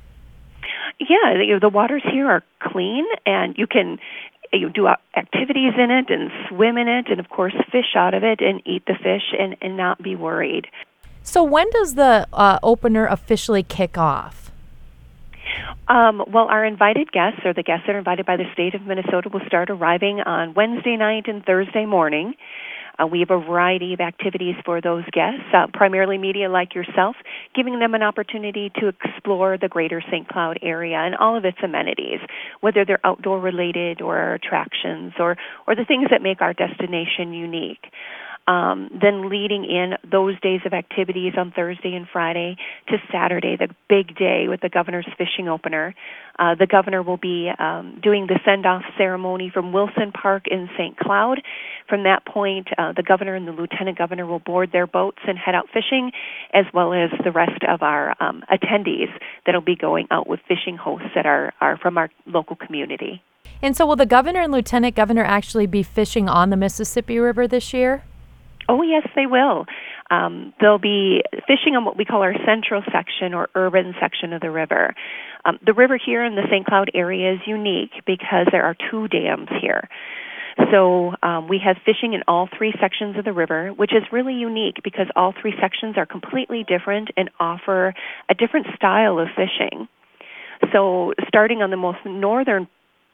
Yeah, 1.00 1.34
the, 1.34 1.60
the 1.62 1.70
waters 1.70 2.04
here 2.12 2.28
are 2.28 2.44
clean, 2.60 3.06
and 3.26 3.58
you 3.58 3.68
can 3.68 4.00
you 4.54 4.70
do 4.70 4.88
activities 5.16 5.74
in 5.78 5.92
it 5.92 6.10
and 6.10 6.32
swim 6.48 6.78
in 6.78 6.88
it 6.88 7.08
and 7.10 7.20
of 7.20 7.30
course 7.30 7.54
fish 7.72 7.96
out 7.96 8.14
of 8.14 8.24
it 8.24 8.40
and 8.40 8.62
eat 8.66 8.86
the 8.86 8.94
fish 8.94 9.34
and, 9.38 9.58
and 9.62 9.76
not 9.76 10.02
be 10.02 10.16
worried 10.16 10.68
so 11.22 11.44
when 11.44 11.70
does 11.72 11.96
the 11.96 12.26
uh, 12.32 12.58
opener 12.64 13.06
officially 13.08 13.62
kick 13.62 13.98
off 13.98 14.48
um, 15.88 16.24
well, 16.28 16.48
our 16.50 16.66
invited 16.66 17.12
guests, 17.12 17.40
or 17.46 17.54
the 17.54 17.64
guests 17.64 17.88
that 17.88 17.96
are 17.96 18.00
invited 18.00 18.26
by 18.26 18.36
the 18.36 18.44
state 18.52 18.76
of 18.76 18.86
Minnesota, 18.86 19.30
will 19.30 19.46
start 19.48 19.70
arriving 19.70 20.20
on 20.20 20.54
Wednesday 20.54 20.98
night 20.98 21.28
and 21.28 21.46
Thursday 21.46 21.86
morning. 21.86 22.36
Uh, 23.00 23.08
we 23.08 23.20
have 23.20 23.30
a 23.30 23.40
variety 23.40 23.94
of 23.94 24.00
activities 24.00 24.56
for 24.66 24.82
those 24.82 25.04
guests, 25.12 25.44
uh, 25.54 25.68
primarily 25.74 26.18
media 26.18 26.50
like 26.50 26.74
yourself, 26.74 27.16
giving 27.56 27.80
them 27.80 27.94
an 27.94 28.04
opportunity 28.04 28.72
to 28.80 28.88
explore 28.88 29.58
the 29.58 29.68
greater 29.68 30.02
St. 30.12 30.28
Cloud 30.28 30.60
area 30.62 30.98
and 30.98 31.16
all 31.16 31.38
of 31.38 31.46
its 31.46 31.58
amenities, 31.64 32.20
whether 32.62 32.86
they're 32.86 33.06
outdoor 33.06 33.40
related 33.40 34.02
or 34.02 34.34
attractions 34.34 35.14
or, 35.20 35.38
or 35.68 35.76
the 35.76 35.86
things 35.86 36.08
that 36.10 36.22
make 36.22 36.42
our 36.42 36.54
destination 36.54 37.34
unique 37.34 37.92
um, 38.48 38.90
then 39.02 39.30
leading 39.30 39.66
in 39.66 39.94
those 40.10 40.40
days 40.40 40.62
of 40.66 40.74
activities 40.74 41.34
on 41.38 41.52
Thursday 41.52 41.94
and 41.94 42.08
Friday 42.12 42.56
to 42.88 42.98
Saturday, 43.12 43.58
the 43.58 43.68
big 43.90 44.16
day 44.16 44.48
with 44.48 44.62
the 44.62 44.70
governor's 44.70 45.08
fishing 45.18 45.50
opener. 45.50 45.94
Uh, 46.40 46.56
the 46.56 46.68
governor 46.68 47.02
will 47.04 47.18
be 47.18 47.50
um, 47.60 48.00
doing 48.02 48.28
the 48.28 48.40
send 48.46 48.66
off 48.66 48.84
ceremony 48.98 49.52
from 49.54 49.74
Wilson 49.74 50.12
Park 50.14 50.46
in 50.50 50.70
St. 50.78 50.96
Cloud. 50.98 51.42
From 51.90 52.04
that 52.04 52.26
point, 52.26 52.68
uh, 52.78 52.94
the 52.94 53.04
governor 53.04 53.36
and 53.36 53.48
the 53.48 53.52
lieutenant 53.52 53.98
governor 53.98 54.26
will 54.26 54.40
board 54.40 54.72
their 54.72 54.88
boats 54.88 55.20
and 55.28 55.38
head 55.38 55.56
out 55.56 55.68
fishing, 55.74 56.12
as 56.54 56.66
well 56.74 56.94
as 56.94 57.10
the 57.24 57.32
rest 57.32 57.64
of 57.68 57.82
our 57.82 58.16
um, 58.22 58.44
attendees 58.52 59.10
that'll 59.46 59.62
be 59.62 59.76
going 59.76 60.08
out 60.12 60.28
with 60.28 60.40
fishing 60.48 60.78
hosts 60.78 61.10
that 61.16 61.26
are, 61.26 61.54
are 61.60 61.78
from 61.78 61.98
our 61.98 62.10
local 62.26 62.56
community. 62.56 63.22
And 63.62 63.76
so, 63.76 63.86
will 63.86 63.96
the 63.96 64.06
governor 64.06 64.42
and 64.42 64.54
lieutenant 64.54 64.96
governor 64.96 65.24
actually 65.24 65.66
be 65.66 65.82
fishing 65.82 66.30
on 66.30 66.50
the 66.50 66.58
Mississippi 66.58 67.18
River 67.18 67.48
this 67.48 67.74
year? 67.74 68.04
Oh, 68.70 68.82
yes, 68.82 69.08
they 69.16 69.26
will. 69.26 69.66
Um, 70.12 70.54
they'll 70.60 70.80
be 70.80 71.22
fishing 71.48 71.76
on 71.76 71.86
what 71.86 71.98
we 71.98 72.06
call 72.06 72.22
our 72.22 72.36
central 72.46 72.84
section 72.92 73.34
or 73.34 73.50
urban 73.56 73.94
section 74.00 74.34
of 74.34 74.42
the 74.42 74.52
river. 74.52 74.94
Um, 75.46 75.58
the 75.66 75.74
river 75.74 75.98
here 76.04 76.24
in 76.26 76.36
the 76.36 76.44
St. 76.50 76.66
Cloud 76.66 76.92
area 76.94 77.34
is 77.34 77.40
unique 77.46 77.92
because 78.06 78.48
there 78.52 78.64
are 78.64 78.76
two 78.92 79.08
dams 79.08 79.48
here. 79.62 79.88
So 80.72 81.14
um, 81.22 81.48
we 81.48 81.60
have 81.64 81.78
fishing 81.86 82.14
in 82.14 82.24
all 82.28 82.50
three 82.58 82.74
sections 82.82 83.18
of 83.18 83.26
the 83.26 83.32
river, 83.32 83.70
which 83.70 83.94
is 83.94 84.04
really 84.12 84.34
unique 84.34 84.78
because 84.84 85.08
all 85.16 85.34
three 85.40 85.54
sections 85.62 85.96
are 85.98 86.06
completely 86.06 86.66
different 86.68 87.10
and 87.16 87.30
offer 87.40 87.94
a 88.28 88.34
different 88.34 88.68
style 88.76 89.20
of 89.20 89.28
fishing. 89.36 89.88
So 90.74 91.14
starting 91.28 91.62
on 91.62 91.70
the 91.70 91.78
most 91.78 92.00
northern 92.06 92.68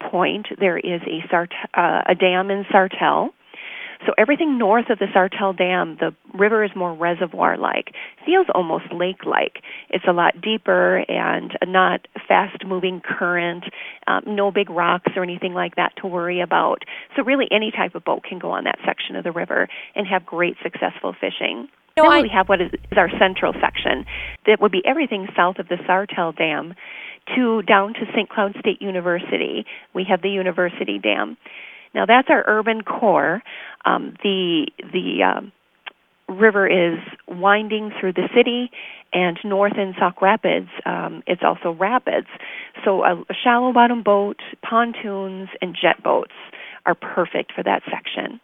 point, 0.10 0.48
there 0.60 0.78
is 0.78 1.02
a, 1.06 1.28
Sart- 1.30 1.54
uh, 1.74 2.02
a 2.08 2.16
dam 2.16 2.50
in 2.50 2.64
Sartell 2.66 3.30
so 4.06 4.14
everything 4.18 4.58
north 4.58 4.90
of 4.90 5.00
the 5.00 5.06
Sartell 5.06 5.58
Dam, 5.58 5.98
the 6.00 6.14
river 6.34 6.64
is 6.64 6.72
more 6.76 6.94
reservoir-like. 6.94 7.94
Feels 8.26 8.48
almost 8.54 8.86
lake-like. 8.92 9.62
It's 9.90 10.06
a 10.08 10.12
lot 10.12 10.42
deeper 10.42 10.98
and 11.10 11.58
not 11.66 12.08
fast-moving 12.28 13.02
current. 13.02 13.66
Um, 14.08 14.24
no 14.26 14.52
big 14.52 14.70
rocks 14.70 15.12
or 15.16 15.24
anything 15.24 15.54
like 15.54 15.76
that 15.76 15.94
to 16.02 16.08
worry 16.08 16.42
about. 16.42 16.84
So 17.16 17.24
really, 17.24 17.48
any 17.52 17.72
type 17.72 17.96
of 17.96 18.04
boat 18.04 18.24
can 18.24 18.40
go 18.40 18.52
on 18.52 18.64
that 18.66 18.80
section 18.86 19.16
of 19.16 19.24
the 19.24 19.32
river 19.32 19.68
and 19.96 20.08
have 20.08 20.26
great 20.26 20.56
successful 20.62 21.14
fishing. 21.20 21.68
No, 21.96 22.04
then 22.04 22.12
I... 22.12 22.22
we 22.22 22.30
have 22.30 22.50
what 22.50 22.62
is, 22.62 22.72
is 22.74 22.98
our 22.98 23.10
central 23.20 23.54
section. 23.62 24.06
That 24.46 24.60
would 24.62 24.72
be 24.72 24.82
everything 24.86 25.28
south 25.36 25.60
of 25.60 25.68
the 25.68 25.76
Sartell 25.76 26.36
Dam 26.36 26.74
to 27.36 27.62
down 27.62 27.94
to 27.94 28.02
St. 28.14 28.30
Cloud 28.30 28.56
State 28.60 28.82
University. 28.82 29.66
We 29.94 30.06
have 30.10 30.22
the 30.22 30.30
University 30.30 31.00
Dam. 31.00 31.38
Now 31.94 32.06
that's 32.06 32.30
our 32.30 32.44
urban 32.48 32.84
core. 32.84 33.42
Um, 33.86 34.16
the 34.24 34.68
the 34.92 35.24
um, 35.24 35.52
river 36.30 36.68
is 36.68 37.00
winding 37.28 37.92
through 38.00 38.14
the 38.14 38.30
city, 38.36 38.72
and 39.12 39.38
north 39.44 39.74
in 39.78 39.94
Sauk 40.00 40.22
Rapids, 40.22 40.70
um, 40.86 41.24
it's 41.28 41.44
also 41.44 41.72
rapids. 41.72 42.28
So 42.84 43.04
a, 43.04 43.14
a 43.14 43.34
shallow 43.44 43.74
bottom 43.74 44.04
boat, 44.04 44.40
pontoons, 44.68 45.50
and 45.62 45.76
jet 45.80 46.02
boats 46.04 46.34
are 46.86 46.96
perfect 46.96 47.54
for 47.54 47.64
that 47.64 47.84
section. 47.90 48.40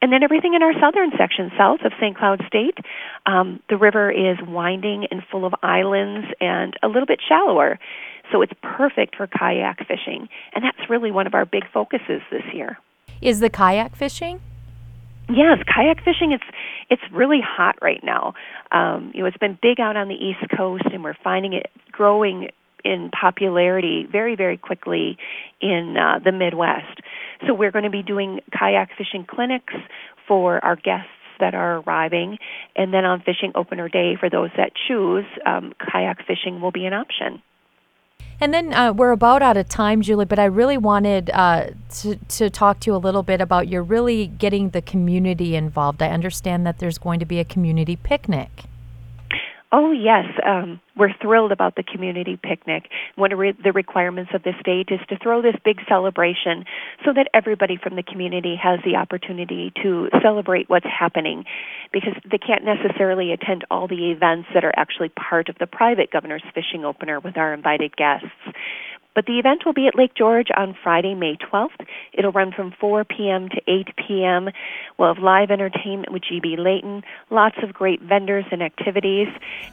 And 0.00 0.12
then 0.12 0.22
everything 0.22 0.54
in 0.54 0.62
our 0.62 0.72
southern 0.80 1.10
section, 1.18 1.50
south 1.58 1.80
of 1.84 1.92
St. 2.00 2.16
Cloud 2.16 2.42
State, 2.46 2.78
um, 3.26 3.60
the 3.68 3.76
river 3.76 4.10
is 4.10 4.36
winding 4.46 5.06
and 5.10 5.22
full 5.30 5.44
of 5.44 5.54
islands 5.62 6.28
and 6.40 6.74
a 6.82 6.88
little 6.88 7.06
bit 7.06 7.20
shallower. 7.26 7.78
So 8.30 8.42
it's 8.42 8.52
perfect 8.62 9.16
for 9.16 9.26
kayak 9.26 9.78
fishing. 9.88 10.28
And 10.54 10.62
that's 10.62 10.88
really 10.88 11.10
one 11.10 11.26
of 11.26 11.34
our 11.34 11.44
big 11.44 11.64
focuses 11.72 12.22
this 12.30 12.44
year. 12.52 12.78
Is 13.20 13.40
the 13.40 13.50
kayak 13.50 13.96
fishing? 13.96 14.40
Yes, 15.28 15.58
kayak 15.66 16.02
fishing. 16.04 16.32
It's 16.32 16.44
it's 16.88 17.02
really 17.12 17.40
hot 17.44 17.76
right 17.82 18.02
now. 18.02 18.34
Um, 18.72 19.12
you 19.14 19.20
know, 19.20 19.26
it's 19.26 19.36
been 19.36 19.58
big 19.60 19.78
out 19.78 19.96
on 19.96 20.08
the 20.08 20.14
East 20.14 20.40
Coast, 20.56 20.84
and 20.92 21.04
we're 21.04 21.16
finding 21.22 21.52
it 21.52 21.70
growing 21.92 22.48
in 22.84 23.10
popularity 23.10 24.06
very 24.10 24.36
very 24.36 24.56
quickly 24.56 25.18
in 25.60 25.96
uh, 25.98 26.20
the 26.24 26.32
Midwest. 26.32 27.00
So 27.46 27.52
we're 27.52 27.72
going 27.72 27.84
to 27.84 27.90
be 27.90 28.02
doing 28.02 28.40
kayak 28.56 28.90
fishing 28.96 29.26
clinics 29.28 29.74
for 30.26 30.64
our 30.64 30.76
guests 30.76 31.10
that 31.40 31.54
are 31.54 31.80
arriving, 31.80 32.38
and 32.74 32.92
then 32.92 33.04
on 33.04 33.20
fishing 33.20 33.52
opener 33.54 33.88
day 33.88 34.16
for 34.18 34.30
those 34.30 34.50
that 34.56 34.72
choose, 34.88 35.26
um, 35.44 35.72
kayak 35.78 36.26
fishing 36.26 36.60
will 36.60 36.72
be 36.72 36.86
an 36.86 36.94
option. 36.94 37.42
And 38.40 38.54
then 38.54 38.72
uh, 38.72 38.92
we're 38.92 39.10
about 39.10 39.42
out 39.42 39.56
of 39.56 39.68
time, 39.68 40.00
Julie, 40.00 40.24
but 40.24 40.38
I 40.38 40.44
really 40.44 40.78
wanted 40.78 41.28
uh, 41.30 41.70
to, 42.00 42.16
to 42.16 42.50
talk 42.50 42.78
to 42.80 42.90
you 42.90 42.94
a 42.94 42.98
little 42.98 43.24
bit 43.24 43.40
about 43.40 43.66
you're 43.66 43.82
really 43.82 44.28
getting 44.28 44.70
the 44.70 44.80
community 44.80 45.56
involved. 45.56 46.00
I 46.02 46.10
understand 46.10 46.64
that 46.64 46.78
there's 46.78 46.98
going 46.98 47.18
to 47.18 47.26
be 47.26 47.40
a 47.40 47.44
community 47.44 47.96
picnic. 47.96 48.64
Oh, 49.70 49.92
yes. 49.92 50.24
Um, 50.46 50.80
we're 50.96 51.12
thrilled 51.20 51.52
about 51.52 51.76
the 51.76 51.82
community 51.82 52.38
picnic. 52.42 52.88
One 53.16 53.32
of 53.32 53.38
re- 53.38 53.52
the 53.52 53.72
requirements 53.72 54.30
of 54.34 54.42
the 54.42 54.54
state 54.60 54.88
is 54.90 55.00
to 55.10 55.18
throw 55.18 55.42
this 55.42 55.56
big 55.62 55.80
celebration 55.86 56.64
so 57.04 57.12
that 57.12 57.28
everybody 57.34 57.76
from 57.76 57.94
the 57.94 58.02
community 58.02 58.56
has 58.56 58.80
the 58.82 58.96
opportunity 58.96 59.70
to 59.82 60.08
celebrate 60.22 60.70
what's 60.70 60.86
happening 60.86 61.44
because 61.92 62.14
they 62.30 62.38
can't 62.38 62.64
necessarily 62.64 63.30
attend 63.32 63.66
all 63.70 63.86
the 63.86 64.10
events 64.10 64.48
that 64.54 64.64
are 64.64 64.72
actually 64.74 65.10
part 65.10 65.50
of 65.50 65.56
the 65.58 65.66
private 65.66 66.10
governor's 66.10 66.44
fishing 66.54 66.86
opener 66.86 67.20
with 67.20 67.36
our 67.36 67.52
invited 67.52 67.94
guests. 67.94 68.26
But 69.14 69.26
the 69.26 69.38
event 69.38 69.62
will 69.66 69.72
be 69.72 69.88
at 69.88 69.96
Lake 69.96 70.14
George 70.14 70.48
on 70.56 70.76
Friday, 70.82 71.14
May 71.14 71.36
12th. 71.36 71.86
It'll 72.12 72.32
run 72.32 72.52
from 72.52 72.72
4 72.80 73.04
p.m. 73.04 73.48
to 73.48 73.60
8 73.66 73.88
p.m. 73.96 74.50
We'll 74.96 75.12
have 75.12 75.22
live 75.22 75.50
entertainment 75.50 76.12
with 76.12 76.22
GB 76.22 76.56
Leighton, 76.58 77.02
lots 77.30 77.56
of 77.62 77.72
great 77.72 78.00
vendors 78.00 78.44
and 78.50 78.62
activities, 78.62 79.28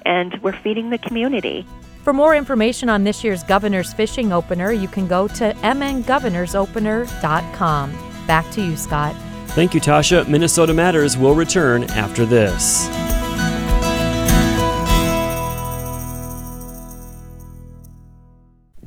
and 0.06 0.38
we're 0.42 0.54
feeding 0.54 0.90
the 0.90 0.98
community. 0.98 1.66
For 2.04 2.14
more 2.14 2.36
information 2.36 2.90
on 2.90 3.04
this 3.04 3.24
year's 3.24 3.44
Governor's 3.44 3.94
Fishing 3.94 4.32
Opener, 4.32 4.72
you 4.72 4.88
can 4.88 5.08
go 5.08 5.28
to 5.30 5.54
mngovernorsopener.com. 5.54 7.92
Back 8.28 8.52
to 8.52 8.62
you, 8.62 8.78
Scott. 8.78 9.16
Thank 9.50 9.74
you, 9.74 9.82
Tasha. 9.82 10.28
Minnesota 10.28 10.74
Matters 10.74 11.18
will 11.18 11.34
return 11.34 11.86
after 11.86 12.26
this. 12.26 12.88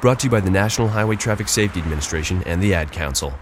Brought 0.00 0.20
to 0.20 0.26
you 0.26 0.30
by 0.30 0.38
the 0.38 0.50
National 0.50 0.86
Highway 0.86 1.16
Traffic 1.16 1.48
Safety 1.48 1.80
Administration 1.80 2.44
and 2.44 2.62
the 2.62 2.72
Ad 2.72 2.92
Council. 2.92 3.32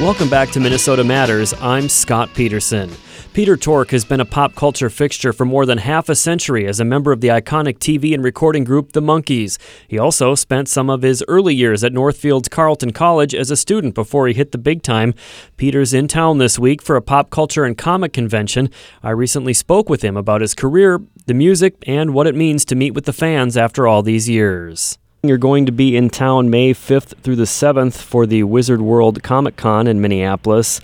Welcome 0.00 0.30
back 0.30 0.48
to 0.52 0.60
Minnesota 0.60 1.04
Matters. 1.04 1.52
I'm 1.60 1.90
Scott 1.90 2.30
Peterson. 2.32 2.90
Peter 3.32 3.56
Tork 3.56 3.92
has 3.92 4.04
been 4.04 4.18
a 4.18 4.24
pop 4.24 4.56
culture 4.56 4.90
fixture 4.90 5.32
for 5.32 5.44
more 5.44 5.64
than 5.64 5.78
half 5.78 6.08
a 6.08 6.16
century 6.16 6.66
as 6.66 6.80
a 6.80 6.84
member 6.84 7.12
of 7.12 7.20
the 7.20 7.28
iconic 7.28 7.78
TV 7.78 8.12
and 8.12 8.24
recording 8.24 8.64
group 8.64 8.90
The 8.90 9.00
Monkees. 9.00 9.56
He 9.86 10.00
also 10.00 10.34
spent 10.34 10.68
some 10.68 10.90
of 10.90 11.02
his 11.02 11.22
early 11.28 11.54
years 11.54 11.84
at 11.84 11.92
Northfield's 11.92 12.48
Carleton 12.48 12.92
College 12.92 13.32
as 13.32 13.52
a 13.52 13.56
student 13.56 13.94
before 13.94 14.26
he 14.26 14.34
hit 14.34 14.50
the 14.50 14.58
big 14.58 14.82
time. 14.82 15.14
Peter's 15.56 15.94
in 15.94 16.08
town 16.08 16.38
this 16.38 16.58
week 16.58 16.82
for 16.82 16.96
a 16.96 17.02
pop 17.02 17.30
culture 17.30 17.64
and 17.64 17.78
comic 17.78 18.12
convention. 18.12 18.68
I 19.00 19.10
recently 19.10 19.54
spoke 19.54 19.88
with 19.88 20.02
him 20.02 20.16
about 20.16 20.40
his 20.40 20.56
career, 20.56 21.00
the 21.26 21.34
music, 21.34 21.76
and 21.86 22.12
what 22.12 22.26
it 22.26 22.34
means 22.34 22.64
to 22.64 22.74
meet 22.74 22.94
with 22.94 23.04
the 23.04 23.12
fans 23.12 23.56
after 23.56 23.86
all 23.86 24.02
these 24.02 24.28
years. 24.28 24.98
You're 25.22 25.38
going 25.38 25.66
to 25.66 25.72
be 25.72 25.96
in 25.96 26.10
town 26.10 26.50
May 26.50 26.74
5th 26.74 27.18
through 27.18 27.36
the 27.36 27.44
7th 27.44 28.02
for 28.02 28.26
the 28.26 28.42
Wizard 28.42 28.80
World 28.80 29.22
Comic 29.22 29.56
Con 29.56 29.86
in 29.86 30.00
Minneapolis. 30.00 30.80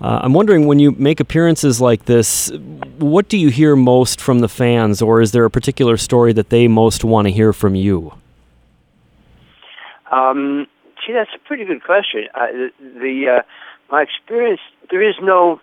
Uh, 0.00 0.20
I'm 0.22 0.34
wondering 0.34 0.66
when 0.66 0.78
you 0.78 0.92
make 0.92 1.20
appearances 1.20 1.80
like 1.80 2.04
this, 2.04 2.50
what 2.98 3.28
do 3.28 3.38
you 3.38 3.48
hear 3.48 3.74
most 3.76 4.20
from 4.20 4.40
the 4.40 4.48
fans, 4.48 5.00
or 5.00 5.22
is 5.22 5.32
there 5.32 5.44
a 5.44 5.50
particular 5.50 5.96
story 5.96 6.32
that 6.34 6.50
they 6.50 6.68
most 6.68 7.02
want 7.02 7.26
to 7.26 7.32
hear 7.32 7.52
from 7.52 7.74
you? 7.74 8.12
Um, 10.10 10.66
gee, 11.04 11.14
that's 11.14 11.30
a 11.34 11.38
pretty 11.38 11.64
good 11.64 11.82
question. 11.82 12.28
Uh, 12.34 12.46
the, 12.78 13.38
uh, 13.38 13.42
my 13.90 14.02
experience, 14.02 14.60
there 14.90 15.02
is 15.02 15.14
no 15.22 15.60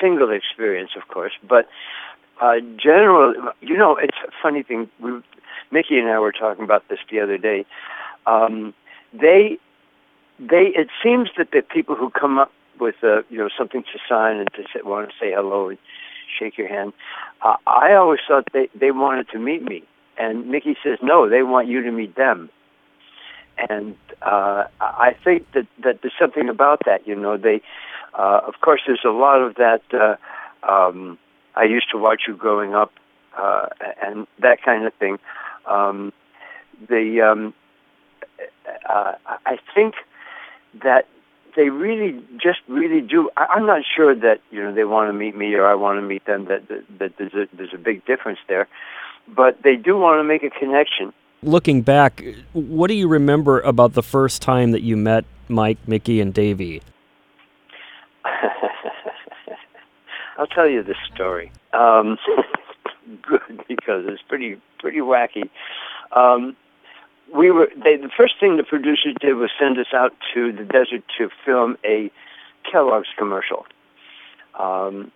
single 0.00 0.30
experience, 0.30 0.90
of 0.96 1.06
course, 1.08 1.32
but 1.48 1.68
uh, 2.40 2.54
you 2.54 3.76
know, 3.76 3.96
it's 3.96 4.16
a 4.26 4.32
funny 4.42 4.64
thing. 4.64 4.90
We, 5.00 5.22
Mickey 5.70 5.98
and 5.98 6.08
I 6.08 6.18
were 6.18 6.32
talking 6.32 6.64
about 6.64 6.88
this 6.88 6.98
the 7.10 7.20
other 7.20 7.38
day. 7.38 7.64
Um, 8.26 8.74
they, 9.12 9.58
they, 10.40 10.66
it 10.74 10.88
seems 11.02 11.30
that 11.38 11.52
the 11.52 11.62
people 11.62 11.94
who 11.94 12.10
come 12.10 12.38
up 12.38 12.50
with 12.80 12.96
uh, 13.02 13.22
you 13.28 13.38
know 13.38 13.48
something 13.56 13.82
to 13.82 13.98
sign 14.08 14.36
and 14.36 14.48
to 14.54 14.62
say, 14.72 14.80
want 14.82 15.08
to 15.08 15.14
say 15.18 15.32
hello 15.32 15.68
and 15.68 15.78
shake 16.38 16.58
your 16.58 16.68
hand. 16.68 16.92
Uh, 17.42 17.56
I 17.66 17.94
always 17.94 18.20
thought 18.26 18.48
they 18.52 18.68
they 18.74 18.90
wanted 18.90 19.28
to 19.30 19.38
meet 19.38 19.62
me, 19.62 19.82
and 20.18 20.48
Mickey 20.48 20.76
says 20.82 20.98
no, 21.02 21.28
they 21.28 21.42
want 21.42 21.68
you 21.68 21.82
to 21.82 21.90
meet 21.90 22.16
them. 22.16 22.50
And 23.68 23.96
uh, 24.22 24.64
I 24.80 25.14
think 25.24 25.50
that 25.52 25.66
that 25.82 26.02
there's 26.02 26.14
something 26.18 26.48
about 26.48 26.82
that. 26.86 27.06
You 27.06 27.14
know, 27.14 27.36
they 27.36 27.62
uh, 28.18 28.40
of 28.46 28.54
course 28.60 28.82
there's 28.86 29.04
a 29.04 29.10
lot 29.10 29.40
of 29.40 29.54
that. 29.56 29.82
Uh, 29.92 30.16
um, 30.68 31.18
I 31.54 31.64
used 31.64 31.90
to 31.90 31.98
watch 31.98 32.22
you 32.26 32.36
growing 32.36 32.74
up, 32.74 32.92
uh, 33.36 33.68
and 34.02 34.26
that 34.38 34.62
kind 34.62 34.86
of 34.86 34.94
thing. 34.94 35.18
Um, 35.66 36.12
the 36.88 37.20
um, 37.20 37.54
uh, 38.88 39.12
I 39.46 39.58
think 39.74 39.94
that 40.82 41.06
they 41.56 41.68
really 41.68 42.22
just 42.42 42.60
really 42.68 43.00
do. 43.00 43.30
I, 43.36 43.46
I'm 43.50 43.66
not 43.66 43.82
sure 43.84 44.14
that 44.14 44.40
you 44.50 44.62
know 44.62 44.74
they 44.74 44.84
want 44.84 45.08
to 45.08 45.12
meet 45.12 45.36
me 45.36 45.54
or 45.54 45.66
I 45.66 45.74
want 45.74 45.98
to 45.98 46.02
meet 46.02 46.24
them. 46.26 46.46
That 46.46 46.68
that, 46.68 46.84
that 46.98 47.12
there's 47.18 47.34
a 47.34 47.56
there's 47.56 47.74
a 47.74 47.78
big 47.78 48.04
difference 48.04 48.38
there, 48.48 48.68
but 49.28 49.62
they 49.62 49.76
do 49.76 49.96
want 49.96 50.18
to 50.18 50.24
make 50.24 50.42
a 50.42 50.50
connection. 50.50 51.12
Looking 51.42 51.82
back, 51.82 52.22
what 52.52 52.86
do 52.86 52.94
you 52.94 53.08
remember 53.08 53.60
about 53.60 53.94
the 53.94 54.02
first 54.02 54.42
time 54.42 54.70
that 54.70 54.82
you 54.82 54.96
met 54.96 55.24
Mike, 55.48 55.78
Mickey, 55.86 56.20
and 56.20 56.32
Davey? 56.32 56.82
I'll 60.38 60.46
tell 60.46 60.68
you 60.68 60.82
this 60.82 60.96
story. 61.12 61.50
Um, 61.72 62.16
good 63.22 63.64
because 63.68 64.04
it's 64.06 64.22
pretty 64.28 64.60
pretty 64.78 64.98
wacky. 64.98 65.48
Um, 66.12 66.56
we 67.32 67.50
were 67.50 67.68
they, 67.82 67.96
the 67.96 68.10
first 68.14 68.34
thing 68.38 68.56
the 68.56 68.64
producers 68.64 69.14
did 69.20 69.34
was 69.34 69.50
send 69.58 69.78
us 69.78 69.92
out 69.94 70.12
to 70.34 70.52
the 70.52 70.64
desert 70.64 71.02
to 71.18 71.30
film 71.44 71.76
a 71.84 72.10
Kellogg's 72.70 73.08
commercial. 73.16 73.66
Um, 74.58 75.10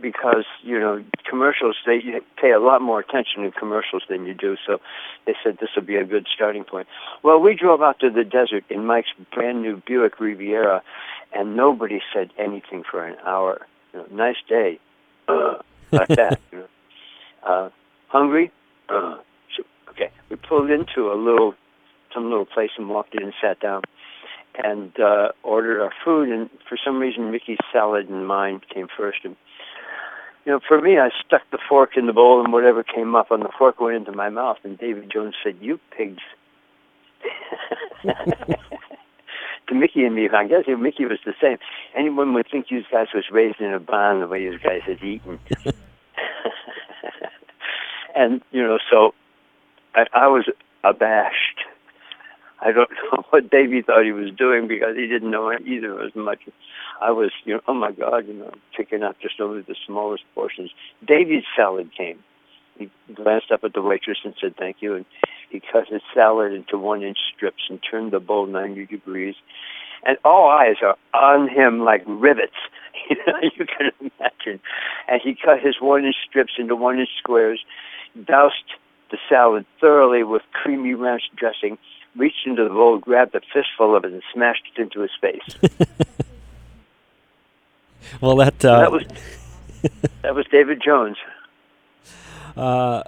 because 0.00 0.44
you 0.62 0.78
know 0.78 1.02
commercials 1.28 1.76
they 1.86 2.00
pay 2.40 2.52
a 2.52 2.58
lot 2.58 2.80
more 2.82 3.00
attention 3.00 3.44
in 3.44 3.50
commercials 3.52 4.02
than 4.08 4.26
you 4.26 4.34
do 4.34 4.56
so 4.66 4.80
they 5.26 5.34
said 5.42 5.58
this 5.60 5.70
would 5.74 5.86
be 5.86 5.96
a 5.96 6.04
good 6.04 6.26
starting 6.32 6.64
point 6.64 6.86
well 7.22 7.38
we 7.38 7.54
drove 7.54 7.82
out 7.82 7.98
to 7.98 8.10
the 8.10 8.24
desert 8.24 8.64
in 8.68 8.84
mike's 8.84 9.08
brand 9.32 9.62
new 9.62 9.82
buick 9.86 10.20
riviera 10.20 10.82
and 11.32 11.56
nobody 11.56 12.00
said 12.12 12.30
anything 12.38 12.82
for 12.88 13.04
an 13.04 13.16
hour 13.26 13.66
you 13.92 14.00
know, 14.00 14.06
nice 14.10 14.36
day 14.48 14.78
uh, 15.28 15.54
like 15.92 16.08
that 16.08 16.40
you 16.52 16.58
know. 16.58 16.66
uh, 17.42 17.70
hungry 18.08 18.50
uh, 18.88 19.16
Okay, 19.90 20.10
we 20.28 20.36
pulled 20.36 20.70
into 20.70 21.10
a 21.10 21.16
little, 21.16 21.54
some 22.14 22.30
little 22.30 22.46
place 22.46 22.70
and 22.76 22.88
walked 22.88 23.14
in 23.14 23.22
and 23.22 23.32
sat 23.40 23.60
down, 23.60 23.82
and 24.62 24.98
uh, 25.00 25.28
ordered 25.42 25.82
our 25.82 25.92
food. 26.04 26.28
And 26.28 26.48
for 26.68 26.78
some 26.82 26.98
reason, 26.98 27.30
Mickey's 27.30 27.58
salad 27.72 28.08
and 28.08 28.26
mine 28.26 28.60
came 28.72 28.88
first. 28.96 29.18
And 29.24 29.36
you 30.44 30.52
know, 30.52 30.60
for 30.66 30.80
me, 30.80 30.98
I 30.98 31.10
stuck 31.26 31.42
the 31.50 31.58
fork 31.68 31.96
in 31.96 32.06
the 32.06 32.12
bowl, 32.12 32.42
and 32.42 32.52
whatever 32.52 32.82
came 32.82 33.14
up 33.14 33.30
on 33.30 33.40
the 33.40 33.50
fork 33.58 33.80
went 33.80 33.96
into 33.96 34.12
my 34.12 34.28
mouth. 34.28 34.58
And 34.64 34.78
David 34.78 35.10
Jones 35.12 35.34
said, 35.42 35.56
"You 35.60 35.78
pigs." 35.96 36.22
to 38.02 39.74
Mickey 39.74 40.04
and 40.04 40.14
me, 40.14 40.28
I 40.28 40.46
guess 40.46 40.64
Mickey 40.66 41.04
was 41.04 41.18
the 41.24 41.34
same. 41.40 41.58
Anyone 41.94 42.32
would 42.34 42.46
think 42.50 42.70
you 42.70 42.82
guys 42.90 43.08
was 43.14 43.24
raised 43.30 43.60
in 43.60 43.72
a 43.74 43.80
barn 43.80 44.20
the 44.20 44.26
way 44.26 44.42
you 44.42 44.58
guys 44.58 44.80
had 44.86 45.02
eaten. 45.02 45.38
and 48.16 48.40
you 48.50 48.62
know, 48.62 48.78
so 48.90 49.14
I 49.94 50.06
I 50.12 50.26
was 50.28 50.48
abashed. 50.84 51.64
I 52.62 52.72
don't 52.72 52.90
know 53.12 53.24
what 53.30 53.50
Davy 53.50 53.82
thought 53.82 54.04
he 54.04 54.12
was 54.12 54.30
doing 54.30 54.68
because 54.68 54.96
he 54.96 55.06
didn't 55.06 55.30
know 55.30 55.52
either 55.52 56.00
as 56.02 56.14
much. 56.14 56.40
I 57.00 57.10
was, 57.10 57.30
you 57.44 57.54
know, 57.54 57.60
oh 57.66 57.74
my 57.74 57.92
God, 57.92 58.26
you 58.26 58.34
know, 58.34 58.52
picking 58.76 59.02
up 59.02 59.18
just 59.20 59.40
over 59.40 59.62
the 59.62 59.76
smallest 59.86 60.24
portions. 60.34 60.70
Davy's 61.06 61.44
salad 61.56 61.90
came. 61.96 62.22
He 62.78 62.90
glanced 63.14 63.50
up 63.50 63.64
at 63.64 63.74
the 63.74 63.82
waitress 63.82 64.18
and 64.24 64.34
said 64.40 64.56
thank 64.56 64.76
you, 64.80 64.94
and 64.94 65.04
he 65.50 65.60
cut 65.60 65.88
his 65.88 66.02
salad 66.14 66.52
into 66.52 66.78
one-inch 66.78 67.18
strips 67.34 67.64
and 67.68 67.80
turned 67.82 68.12
the 68.12 68.20
bowl 68.20 68.46
90 68.46 68.86
degrees. 68.86 69.34
And 70.02 70.16
all 70.24 70.48
eyes 70.48 70.76
are 70.82 70.96
on 71.12 71.48
him 71.48 71.80
like 71.80 72.02
rivets. 72.06 72.56
You 73.56 73.66
can 73.66 73.90
imagine. 74.00 74.60
And 75.08 75.20
he 75.22 75.34
cut 75.34 75.60
his 75.60 75.80
one-inch 75.80 76.16
strips 76.28 76.52
into 76.58 76.76
one-inch 76.76 77.08
squares, 77.18 77.64
doused 78.24 78.54
the 79.10 79.18
salad 79.28 79.66
thoroughly 79.80 80.22
with 80.22 80.42
creamy 80.52 80.94
ranch 80.94 81.22
dressing, 81.36 81.78
reached 82.16 82.46
into 82.46 82.64
the 82.64 82.70
bowl, 82.70 82.98
grabbed 82.98 83.34
a 83.34 83.40
fistful 83.52 83.96
of 83.96 84.04
it, 84.04 84.12
and 84.12 84.22
smashed 84.32 84.64
it 84.74 84.80
into 84.80 85.00
his 85.00 85.10
face. 85.20 85.56
well, 88.20 88.36
that 88.36 88.64
uh, 88.64 88.80
that 88.80 88.92
was 88.92 89.04
that 90.22 90.34
was 90.34 90.46
David 90.50 90.82
Jones. 90.84 91.16
Uh, 92.56 93.02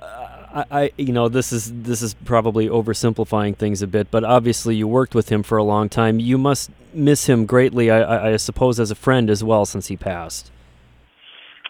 I, 0.55 0.65
I, 0.71 0.93
you 0.97 1.13
know, 1.13 1.29
this 1.29 1.53
is 1.53 1.73
this 1.83 2.03
is 2.03 2.15
probably 2.15 2.69
oversimplifying 2.69 3.57
things 3.57 3.83
a 3.83 3.87
bit, 3.87 4.11
but 4.11 4.25
obviously 4.25 4.77
you 4.77 4.87
worked 4.87 5.15
with 5.15 5.31
him 5.31 5.43
for 5.43 5.59
a 5.59 5.65
long 5.65 5.89
time. 5.89 6.21
You 6.21 6.39
must 6.39 6.71
miss 6.93 7.27
him 7.27 7.47
greatly, 7.47 7.91
I, 7.91 8.01
I, 8.01 8.33
I 8.33 8.37
suppose, 8.37 8.79
as 8.79 8.91
a 8.91 8.95
friend 8.95 9.31
as 9.31 9.43
well, 9.43 9.65
since 9.65 9.89
he 9.89 9.97
passed. 9.97 10.51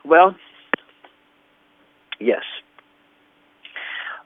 Well, 0.04 0.34
yes. 2.18 2.42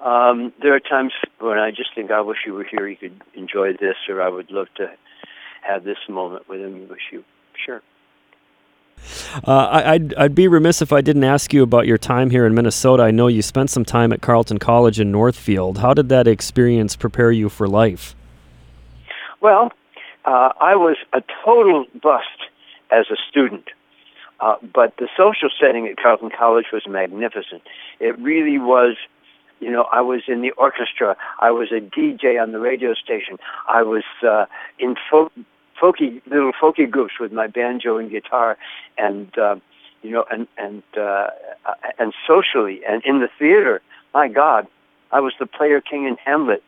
Um, 0.01 0.53
there 0.63 0.75
are 0.75 0.81
times 0.81 1.13
when 1.41 1.59
I 1.59 1.71
just 1.71 1.95
think, 1.95 2.11
I 2.11 2.21
wish 2.21 2.39
you 2.47 2.55
were 2.55 2.65
here. 2.65 2.87
You 2.87 2.97
could 2.97 3.21
enjoy 3.35 3.73
this, 3.73 3.97
or 4.09 4.23
I 4.23 4.29
would 4.29 4.51
love 4.51 4.69
to 4.77 4.91
have 5.63 5.85
this 5.85 5.99
moment 6.09 6.49
with 6.49 6.61
him. 6.61 6.77
You 6.77 6.87
wish 6.87 7.01
you, 7.11 7.25
sure. 7.65 7.83
Uh, 9.45 9.83
I'd, 9.85 10.15
I'd 10.15 10.35
be 10.35 10.49
remiss 10.49 10.81
if 10.81 10.93
I 10.93 11.01
didn't 11.01 11.25
ask 11.25 11.53
you 11.53 11.63
about 11.63 11.87
your 11.87 11.99
time 11.99 12.31
here 12.31 12.47
in 12.47 12.55
Minnesota. 12.55 13.03
I 13.03 13.11
know 13.11 13.27
you 13.27 13.43
spent 13.43 13.71
some 13.71 13.85
time 13.85 14.13
at 14.13 14.23
Carleton 14.23 14.59
College 14.59 15.01
in 15.01 15.11
Northfield. 15.11 15.79
How 15.79 15.93
did 15.93 16.09
that 16.09 16.27
experience 16.27 16.97
prepare 16.97 17.31
you 17.31 17.49
for 17.49 17.69
life? 17.69 18.15
Well, 19.41 19.73
uh, 20.25 20.53
I 20.61 20.77
was 20.77 20.97
a 21.13 21.23
total 21.45 21.87
bust 22.03 22.27
as 22.91 23.07
a 23.11 23.17
student, 23.29 23.69
uh, 24.41 24.57
but 24.75 24.97
the 24.97 25.09
social 25.17 25.51
setting 25.61 25.87
at 25.87 25.97
Carleton 25.99 26.31
College 26.31 26.67
was 26.73 26.87
magnificent. 26.87 27.63
It 28.01 28.19
really 28.19 28.59
was 28.59 28.97
you 29.61 29.71
know, 29.71 29.85
I 29.93 30.01
was 30.01 30.23
in 30.29 30.43
the 30.43 30.51
orchestra. 30.53 31.17
I 31.41 31.51
was 31.51 31.73
a 31.73 31.81
DJ 31.81 32.41
on 32.41 32.53
the 32.53 32.59
radio 32.59 32.95
station. 32.95 33.39
I 33.69 33.83
was 33.83 34.05
uh, 34.23 34.47
in 34.79 34.97
folk 35.11 35.33
folky 35.81 36.23
little 36.27 36.53
folky 36.53 36.89
groups 36.91 37.15
with 37.21 37.33
my 37.33 37.47
banjo 37.47 37.99
and 37.99 38.11
guitar, 38.11 38.57
and 38.99 39.37
uh, 39.39 39.57
you 40.03 40.11
know, 40.11 40.25
and 40.31 40.47
and 40.59 40.83
uh, 40.97 41.29
and 41.99 42.13
socially 42.27 42.81
and 42.89 43.03
in 43.05 43.21
the 43.21 43.29
theater. 43.39 43.81
My 44.15 44.29
God, 44.29 44.67
I 45.13 45.21
was 45.21 45.35
the 45.39 45.47
player 45.47 45.81
king 45.81 46.07
in 46.07 46.17
Hamlet. 46.25 46.63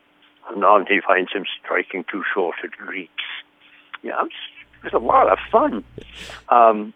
Anon 0.51 0.85
he 0.87 0.99
finds 0.99 1.31
him 1.31 1.45
striking 1.63 2.05
too 2.11 2.23
short 2.33 2.55
at 2.63 2.71
Greeks. 2.71 3.23
Yeah, 4.01 4.23
it 4.23 4.83
was 4.83 4.93
a 4.93 4.97
lot 4.97 5.29
of 5.29 5.37
fun. 5.51 5.83
Um, 6.49 6.93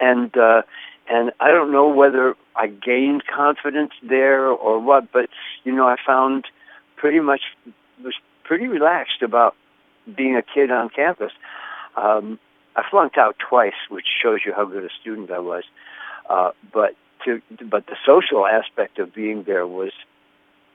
and 0.00 0.36
uh, 0.36 0.62
and 1.08 1.32
I 1.40 1.50
don't 1.50 1.72
know 1.72 1.88
whether 1.88 2.34
I 2.56 2.68
gained 2.68 3.24
confidence 3.26 3.92
there 4.02 4.46
or 4.46 4.78
what, 4.78 5.12
but 5.12 5.28
you 5.64 5.72
know, 5.72 5.86
I 5.86 5.96
found 6.04 6.46
pretty 6.96 7.20
much 7.20 7.42
was 8.02 8.14
pretty 8.44 8.66
relaxed 8.66 9.22
about 9.22 9.54
being 10.16 10.36
a 10.36 10.42
kid 10.42 10.70
on 10.70 10.88
campus. 10.90 11.32
Um, 11.96 12.38
I 12.76 12.82
flunked 12.90 13.18
out 13.18 13.36
twice, 13.38 13.74
which 13.88 14.06
shows 14.22 14.40
you 14.44 14.52
how 14.54 14.64
good 14.64 14.84
a 14.84 14.88
student 15.00 15.30
I 15.30 15.38
was. 15.38 15.64
Uh, 16.28 16.50
but 16.72 16.94
to, 17.24 17.40
but 17.70 17.86
the 17.86 17.96
social 18.04 18.46
aspect 18.46 18.98
of 18.98 19.14
being 19.14 19.44
there 19.44 19.66
was 19.66 19.92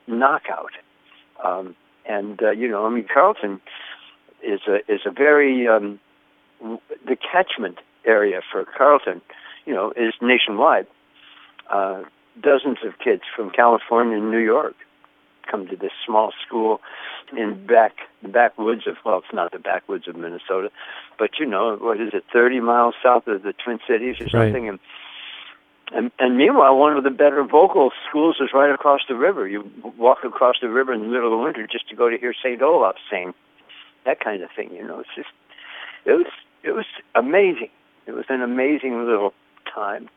knockout. 0.07 0.71
Um, 1.43 1.75
and 2.05 2.41
uh, 2.41 2.51
you 2.51 2.67
know, 2.67 2.85
I 2.85 2.89
mean, 2.89 3.05
Carleton 3.11 3.61
is 4.43 4.61
a 4.67 4.77
is 4.91 5.01
a 5.05 5.11
very 5.11 5.67
um, 5.67 5.99
the 6.61 7.15
catchment 7.15 7.79
area 8.05 8.41
for 8.51 8.65
Carleton, 8.65 9.21
you 9.69 9.75
know, 9.75 9.93
is 9.95 10.15
nationwide. 10.19 10.87
Uh, 11.69 12.01
dozens 12.41 12.79
of 12.83 12.97
kids 12.97 13.21
from 13.35 13.51
California 13.51 14.17
and 14.17 14.31
New 14.31 14.39
York 14.39 14.73
come 15.49 15.67
to 15.67 15.75
this 15.75 15.91
small 16.03 16.33
school 16.45 16.81
in 17.37 17.67
back 17.67 17.93
the 18.23 18.29
backwoods 18.29 18.87
of 18.87 18.95
well, 19.05 19.19
it's 19.19 19.31
not 19.31 19.51
the 19.51 19.59
backwoods 19.59 20.07
of 20.07 20.15
Minnesota, 20.15 20.71
but 21.19 21.37
you 21.39 21.45
know 21.45 21.77
what 21.79 22.01
is 22.01 22.09
it, 22.13 22.23
thirty 22.33 22.59
miles 22.59 22.95
south 23.03 23.27
of 23.27 23.43
the 23.43 23.53
Twin 23.53 23.79
Cities 23.87 24.15
or 24.19 24.27
something, 24.29 24.63
right. 24.63 24.69
and. 24.69 24.79
And, 25.91 26.11
and 26.19 26.37
meanwhile, 26.37 26.77
one 26.77 26.95
of 26.97 27.03
the 27.03 27.09
better 27.09 27.43
vocal 27.43 27.89
schools 28.07 28.35
is 28.39 28.49
right 28.53 28.71
across 28.71 29.01
the 29.09 29.15
river. 29.15 29.47
You 29.47 29.67
walk 29.97 30.19
across 30.23 30.57
the 30.61 30.69
river 30.69 30.93
in 30.93 31.01
the 31.01 31.07
middle 31.07 31.33
of 31.33 31.39
the 31.39 31.43
winter 31.43 31.65
just 31.65 31.89
to 31.89 31.95
go 31.95 32.11
to 32.11 32.15
hear 32.15 32.31
St. 32.31 32.61
Olaf 32.61 32.97
sing, 33.09 33.33
that 34.05 34.19
kind 34.19 34.43
of 34.43 34.51
thing. 34.55 34.71
You 34.71 34.85
know, 34.85 34.99
it's 34.99 35.09
just 35.15 35.29
it 36.05 36.11
was 36.11 36.27
it 36.61 36.73
was 36.73 36.85
amazing. 37.15 37.71
It 38.05 38.11
was 38.11 38.25
an 38.29 38.43
amazing 38.43 39.03
little 39.03 39.33
time. 39.73 40.09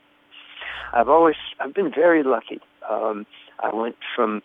I've 0.93 1.09
always 1.09 1.37
I've 1.61 1.75
been 1.75 1.93
very 1.93 2.23
lucky. 2.23 2.61
Um, 2.88 3.27
I 3.61 3.75
went 3.75 3.97
from 4.15 4.43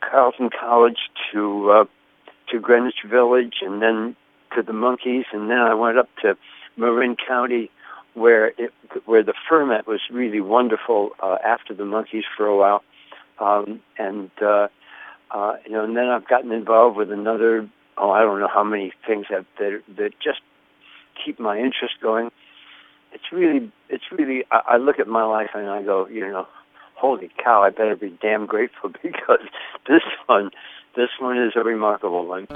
Carleton 0.00 0.50
College 0.50 1.10
to 1.32 1.70
uh, 1.70 1.84
to 2.50 2.60
Greenwich 2.60 3.02
Village, 3.08 3.56
and 3.62 3.80
then 3.80 4.16
to 4.54 4.62
the 4.62 4.72
Monkees, 4.72 5.24
and 5.32 5.50
then 5.50 5.58
I 5.58 5.74
went 5.74 5.98
up 5.98 6.08
to 6.22 6.36
Marin 6.76 7.16
County, 7.16 7.70
where 8.14 8.48
it 8.58 8.72
where 9.06 9.22
the 9.22 9.34
ferment 9.48 9.86
was 9.86 10.00
really 10.10 10.40
wonderful 10.40 11.10
uh, 11.22 11.38
after 11.44 11.74
the 11.74 11.84
Monkees 11.84 12.24
for 12.36 12.46
a 12.46 12.56
while, 12.56 12.82
um, 13.38 13.80
and 13.98 14.30
uh, 14.42 14.68
uh, 15.30 15.54
you 15.64 15.72
know, 15.72 15.84
and 15.84 15.96
then 15.96 16.06
I've 16.06 16.28
gotten 16.28 16.52
involved 16.52 16.96
with 16.96 17.10
another 17.10 17.68
oh 17.96 18.10
I 18.10 18.22
don't 18.22 18.40
know 18.40 18.50
how 18.52 18.64
many 18.64 18.92
things 19.06 19.26
that 19.30 19.46
that, 19.58 19.82
that 19.96 20.10
just 20.20 20.40
keep 21.24 21.38
my 21.38 21.58
interest 21.58 21.94
going. 22.02 22.30
It's 23.14 23.32
really 23.32 23.70
it's 23.88 24.04
really 24.12 24.44
I, 24.50 24.60
I 24.70 24.76
look 24.76 24.98
at 24.98 25.08
my 25.08 25.24
life 25.24 25.50
and 25.54 25.68
I 25.70 25.82
go 25.82 26.06
you 26.08 26.20
know 26.20 26.46
holy 27.04 27.30
cow, 27.42 27.62
I 27.62 27.70
better 27.70 27.96
be 27.96 28.16
damn 28.22 28.46
grateful 28.46 28.90
because 29.02 29.46
this 29.86 30.02
one, 30.26 30.50
this 30.96 31.10
one 31.18 31.38
is 31.38 31.52
a 31.56 31.62
remarkable 31.62 32.26
one. 32.26 32.46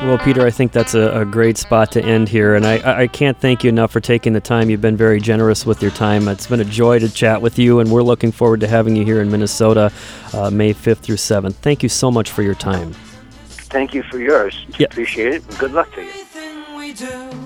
Well, 0.00 0.18
Peter, 0.18 0.46
I 0.46 0.50
think 0.50 0.72
that's 0.72 0.94
a, 0.94 1.20
a 1.20 1.24
great 1.24 1.56
spot 1.56 1.90
to 1.92 2.04
end 2.04 2.28
here, 2.28 2.54
and 2.54 2.66
I, 2.66 3.02
I 3.02 3.06
can't 3.06 3.38
thank 3.40 3.64
you 3.64 3.70
enough 3.70 3.90
for 3.90 4.00
taking 4.00 4.34
the 4.34 4.40
time. 4.40 4.68
You've 4.68 4.82
been 4.82 4.96
very 4.96 5.20
generous 5.20 5.64
with 5.64 5.80
your 5.80 5.90
time. 5.90 6.28
It's 6.28 6.46
been 6.46 6.60
a 6.60 6.66
joy 6.66 6.98
to 6.98 7.10
chat 7.10 7.40
with 7.40 7.58
you, 7.58 7.80
and 7.80 7.90
we're 7.90 8.02
looking 8.02 8.30
forward 8.30 8.60
to 8.60 8.66
having 8.66 8.94
you 8.94 9.04
here 9.04 9.22
in 9.22 9.30
Minnesota 9.30 9.90
uh, 10.34 10.50
May 10.50 10.74
5th 10.74 10.98
through 10.98 11.16
7th. 11.16 11.54
Thank 11.54 11.82
you 11.82 11.88
so 11.88 12.10
much 12.10 12.30
for 12.30 12.42
your 12.42 12.54
time. 12.54 12.92
Thank 13.48 13.94
you 13.94 14.02
for 14.02 14.18
yours. 14.18 14.66
Yep. 14.78 14.92
Appreciate 14.92 15.34
it. 15.34 15.58
Good 15.58 15.72
luck 15.72 15.92
to 15.94 16.02
you. 16.02 17.45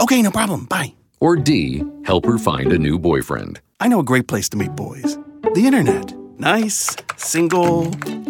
Okay, 0.00 0.22
no 0.22 0.30
problem. 0.30 0.64
Bye. 0.66 0.94
Or 1.20 1.36
D, 1.36 1.82
help 2.04 2.26
her 2.26 2.38
find 2.38 2.72
a 2.72 2.78
new 2.78 2.98
boyfriend. 2.98 3.60
I 3.80 3.88
know 3.88 4.00
a 4.00 4.04
great 4.04 4.28
place 4.28 4.48
to 4.50 4.56
meet 4.56 4.74
boys 4.74 5.18
the 5.54 5.66
internet. 5.66 6.12
Nice, 6.38 6.96
single 7.16 7.88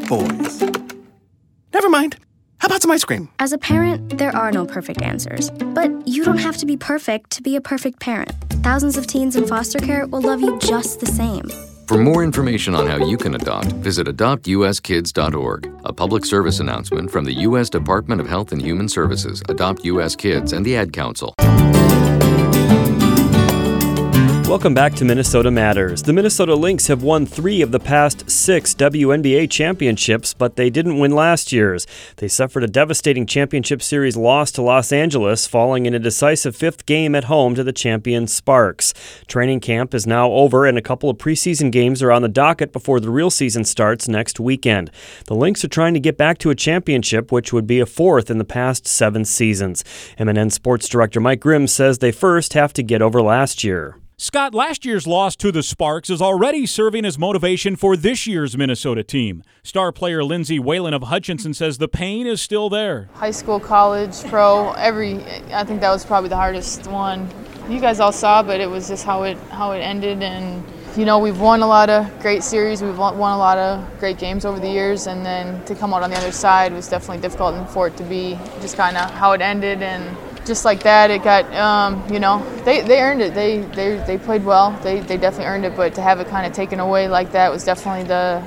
boys. 0.08 0.62
Never 1.72 1.88
mind. 1.88 2.16
How 2.58 2.66
about 2.66 2.82
some 2.82 2.90
ice 2.90 3.04
cream? 3.04 3.28
As 3.38 3.52
a 3.52 3.58
parent, 3.58 4.18
there 4.18 4.34
are 4.34 4.52
no 4.52 4.66
perfect 4.66 5.02
answers. 5.02 5.50
But 5.50 6.06
you 6.06 6.24
don't 6.24 6.38
have 6.38 6.56
to 6.58 6.66
be 6.66 6.76
perfect 6.76 7.30
to 7.30 7.42
be 7.42 7.56
a 7.56 7.60
perfect 7.60 8.00
parent. 8.00 8.32
Thousands 8.62 8.96
of 8.96 9.06
teens 9.06 9.36
in 9.36 9.46
foster 9.46 9.78
care 9.78 10.06
will 10.06 10.20
love 10.20 10.40
you 10.40 10.58
just 10.58 11.00
the 11.00 11.06
same. 11.06 11.50
For 11.86 11.98
more 11.98 12.24
information 12.24 12.74
on 12.74 12.86
how 12.86 12.96
you 12.96 13.18
can 13.18 13.34
adopt, 13.34 13.66
visit 13.72 14.06
adoptuskids.org. 14.06 15.80
A 15.84 15.92
public 15.92 16.24
service 16.24 16.60
announcement 16.60 17.10
from 17.10 17.26
the 17.26 17.34
U.S. 17.48 17.68
Department 17.68 18.22
of 18.22 18.26
Health 18.26 18.52
and 18.52 18.62
Human 18.62 18.88
Services, 18.88 19.42
Adopt 19.50 19.84
U.S. 19.84 20.16
Kids, 20.16 20.54
and 20.54 20.64
the 20.64 20.76
Ad 20.76 20.94
Council. 20.94 21.34
Welcome 24.46 24.74
back 24.74 24.92
to 24.96 25.06
Minnesota 25.06 25.50
Matters. 25.50 26.02
The 26.02 26.12
Minnesota 26.12 26.54
Lynx 26.54 26.86
have 26.88 27.02
won 27.02 27.24
three 27.24 27.62
of 27.62 27.72
the 27.72 27.80
past 27.80 28.28
six 28.28 28.74
WNBA 28.74 29.50
championships, 29.50 30.34
but 30.34 30.56
they 30.56 30.68
didn't 30.68 30.98
win 30.98 31.12
last 31.12 31.50
year's. 31.50 31.86
They 32.16 32.28
suffered 32.28 32.62
a 32.62 32.68
devastating 32.68 33.24
championship 33.24 33.80
series 33.80 34.18
loss 34.18 34.52
to 34.52 34.62
Los 34.62 34.92
Angeles, 34.92 35.46
falling 35.46 35.86
in 35.86 35.94
a 35.94 35.98
decisive 35.98 36.54
fifth 36.54 36.84
game 36.84 37.14
at 37.14 37.24
home 37.24 37.54
to 37.54 37.64
the 37.64 37.72
champion 37.72 38.26
Sparks. 38.26 38.92
Training 39.26 39.60
camp 39.60 39.94
is 39.94 40.06
now 40.06 40.30
over, 40.30 40.66
and 40.66 40.76
a 40.76 40.82
couple 40.82 41.08
of 41.08 41.16
preseason 41.16 41.72
games 41.72 42.02
are 42.02 42.12
on 42.12 42.20
the 42.20 42.28
docket 42.28 42.70
before 42.70 43.00
the 43.00 43.10
real 43.10 43.30
season 43.30 43.64
starts 43.64 44.08
next 44.08 44.38
weekend. 44.38 44.90
The 45.24 45.34
Lynx 45.34 45.64
are 45.64 45.68
trying 45.68 45.94
to 45.94 46.00
get 46.00 46.18
back 46.18 46.36
to 46.38 46.50
a 46.50 46.54
championship, 46.54 47.32
which 47.32 47.54
would 47.54 47.66
be 47.66 47.80
a 47.80 47.86
fourth 47.86 48.30
in 48.30 48.36
the 48.36 48.44
past 48.44 48.86
seven 48.86 49.24
seasons. 49.24 49.82
MNN 50.18 50.52
Sports 50.52 50.86
Director 50.86 51.18
Mike 51.18 51.40
Grimm 51.40 51.66
says 51.66 51.98
they 51.98 52.12
first 52.12 52.52
have 52.52 52.74
to 52.74 52.82
get 52.82 53.00
over 53.00 53.22
last 53.22 53.64
year. 53.64 53.96
Scott, 54.16 54.54
last 54.54 54.84
year's 54.84 55.08
loss 55.08 55.34
to 55.34 55.50
the 55.50 55.60
Sparks 55.60 56.08
is 56.08 56.22
already 56.22 56.66
serving 56.66 57.04
as 57.04 57.18
motivation 57.18 57.74
for 57.74 57.96
this 57.96 58.28
year's 58.28 58.56
Minnesota 58.56 59.02
team. 59.02 59.42
Star 59.64 59.90
player 59.90 60.22
Lindsay 60.22 60.60
Whalen 60.60 60.94
of 60.94 61.02
Hutchinson 61.02 61.52
says 61.52 61.78
the 61.78 61.88
pain 61.88 62.24
is 62.24 62.40
still 62.40 62.70
there. 62.70 63.08
High 63.14 63.32
school, 63.32 63.58
college, 63.58 64.22
pro, 64.26 64.70
every 64.74 65.16
I 65.52 65.64
think 65.64 65.80
that 65.80 65.90
was 65.90 66.04
probably 66.04 66.28
the 66.28 66.36
hardest 66.36 66.86
one. 66.86 67.28
You 67.68 67.80
guys 67.80 67.98
all 67.98 68.12
saw, 68.12 68.40
but 68.40 68.60
it 68.60 68.70
was 68.70 68.86
just 68.86 69.04
how 69.04 69.24
it 69.24 69.36
how 69.50 69.72
it 69.72 69.80
ended 69.80 70.22
and 70.22 70.64
you 70.96 71.04
know, 71.04 71.18
we've 71.18 71.40
won 71.40 71.62
a 71.62 71.66
lot 71.66 71.90
of 71.90 72.20
great 72.20 72.44
series, 72.44 72.80
we've 72.80 72.96
won 72.96 73.14
a 73.14 73.36
lot 73.36 73.58
of 73.58 73.98
great 73.98 74.16
games 74.16 74.44
over 74.44 74.60
the 74.60 74.70
years, 74.70 75.08
and 75.08 75.26
then 75.26 75.64
to 75.64 75.74
come 75.74 75.92
out 75.92 76.04
on 76.04 76.10
the 76.10 76.16
other 76.16 76.30
side 76.30 76.72
was 76.72 76.88
definitely 76.88 77.20
difficult, 77.20 77.56
and 77.56 77.68
for 77.68 77.88
it 77.88 77.96
to 77.96 78.04
be 78.04 78.38
just 78.60 78.76
kind 78.76 78.96
of 78.96 79.10
how 79.10 79.32
it 79.32 79.40
ended 79.40 79.82
and 79.82 80.16
just 80.44 80.64
like 80.64 80.82
that, 80.82 81.10
it 81.10 81.22
got, 81.22 81.52
um, 81.54 82.06
you 82.12 82.20
know, 82.20 82.44
they, 82.64 82.82
they 82.82 83.00
earned 83.00 83.22
it. 83.22 83.34
They, 83.34 83.60
they, 83.60 83.96
they 84.06 84.18
played 84.18 84.44
well. 84.44 84.72
They, 84.82 85.00
they 85.00 85.16
definitely 85.16 85.46
earned 85.46 85.64
it. 85.64 85.76
But 85.76 85.94
to 85.94 86.02
have 86.02 86.20
it 86.20 86.28
kind 86.28 86.46
of 86.46 86.52
taken 86.52 86.80
away 86.80 87.08
like 87.08 87.32
that 87.32 87.50
was 87.50 87.64
definitely 87.64 88.04
the, 88.04 88.42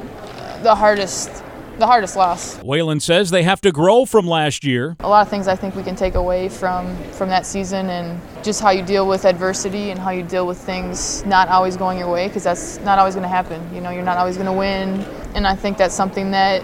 the 0.64 0.76
hardest 0.76 1.44
the 1.78 1.86
hardest 1.86 2.16
loss. 2.16 2.58
Whalen 2.64 3.00
says 3.00 3.30
they 3.30 3.44
have 3.44 3.62
to 3.62 3.72
grow 3.72 4.06
from 4.06 4.26
last 4.26 4.64
year. 4.64 4.96
A 5.02 5.08
lot 5.08 5.22
of 5.22 5.30
things 5.30 5.48
I 5.48 5.56
think 5.56 5.76
we 5.76 5.84
can 5.84 5.96
take 5.96 6.16
away 6.16 6.50
from 6.50 6.96
from 7.12 7.30
that 7.30 7.46
season 7.46 7.90
and 7.90 8.20
just 8.44 8.62
how 8.62 8.72
you 8.72 8.82
deal 8.82 9.08
with 9.08 9.26
adversity 9.26 9.92
and 9.92 10.00
how 10.00 10.10
you 10.10 10.24
deal 10.24 10.48
with 10.48 10.58
things 10.58 11.24
not 11.26 11.50
always 11.50 11.78
going 11.78 12.00
your 12.00 12.12
way 12.12 12.28
because 12.28 12.44
that's 12.44 12.80
not 12.80 12.98
always 12.98 13.14
going 13.14 13.24
to 13.24 13.30
happen. 13.30 13.62
You 13.76 13.82
know, 13.82 13.92
you're 13.92 14.04
not 14.04 14.18
always 14.18 14.38
going 14.38 14.48
to 14.48 14.54
win, 14.54 15.02
and 15.36 15.46
I 15.46 15.56
think 15.56 15.78
that's 15.78 15.94
something 15.94 16.32
that 16.32 16.64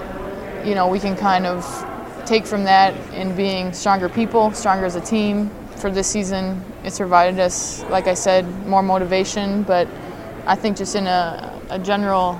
you 0.66 0.74
know 0.74 0.88
we 0.88 1.00
can 1.00 1.16
kind 1.16 1.46
of 1.46 1.64
take 2.26 2.46
from 2.46 2.64
that 2.64 2.94
in 3.14 3.36
being 3.36 3.74
stronger 3.74 4.10
people, 4.10 4.52
stronger 4.52 4.86
as 4.86 4.96
a 4.96 5.02
team. 5.02 5.50
For 5.78 5.92
this 5.92 6.08
season, 6.08 6.64
it's 6.84 6.98
provided 6.98 7.40
us, 7.40 7.84
like 7.90 8.08
I 8.08 8.14
said, 8.14 8.48
more 8.68 8.84
motivation, 8.84 9.64
but 9.64 9.88
I 10.46 10.56
think 10.56 10.78
just 10.78 10.96
in 10.96 11.08
a, 11.08 11.62
a 11.70 11.80
general, 11.80 12.40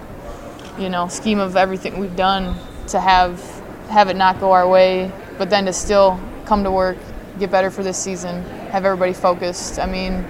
you 0.78 0.90
know, 0.90 1.08
scheme 1.08 1.40
of 1.40 1.58
everything 1.58 2.00
we've 2.00 2.16
done 2.16 2.56
to 2.88 3.00
have 3.00 3.42
have 3.90 4.10
it 4.10 4.16
not 4.16 4.40
go 4.40 4.52
our 4.52 4.68
way, 4.68 5.12
but 5.38 5.50
then 5.50 5.66
to 5.66 5.74
still 5.74 6.20
come 6.46 6.64
to 6.64 6.72
work, 6.72 6.98
get 7.40 7.52
better 7.52 7.70
for 7.70 7.84
this 7.84 7.98
season, 7.98 8.44
have 8.72 8.86
everybody 8.86 9.14
focused. 9.14 9.80
I 9.80 9.86
mean, 9.86 10.26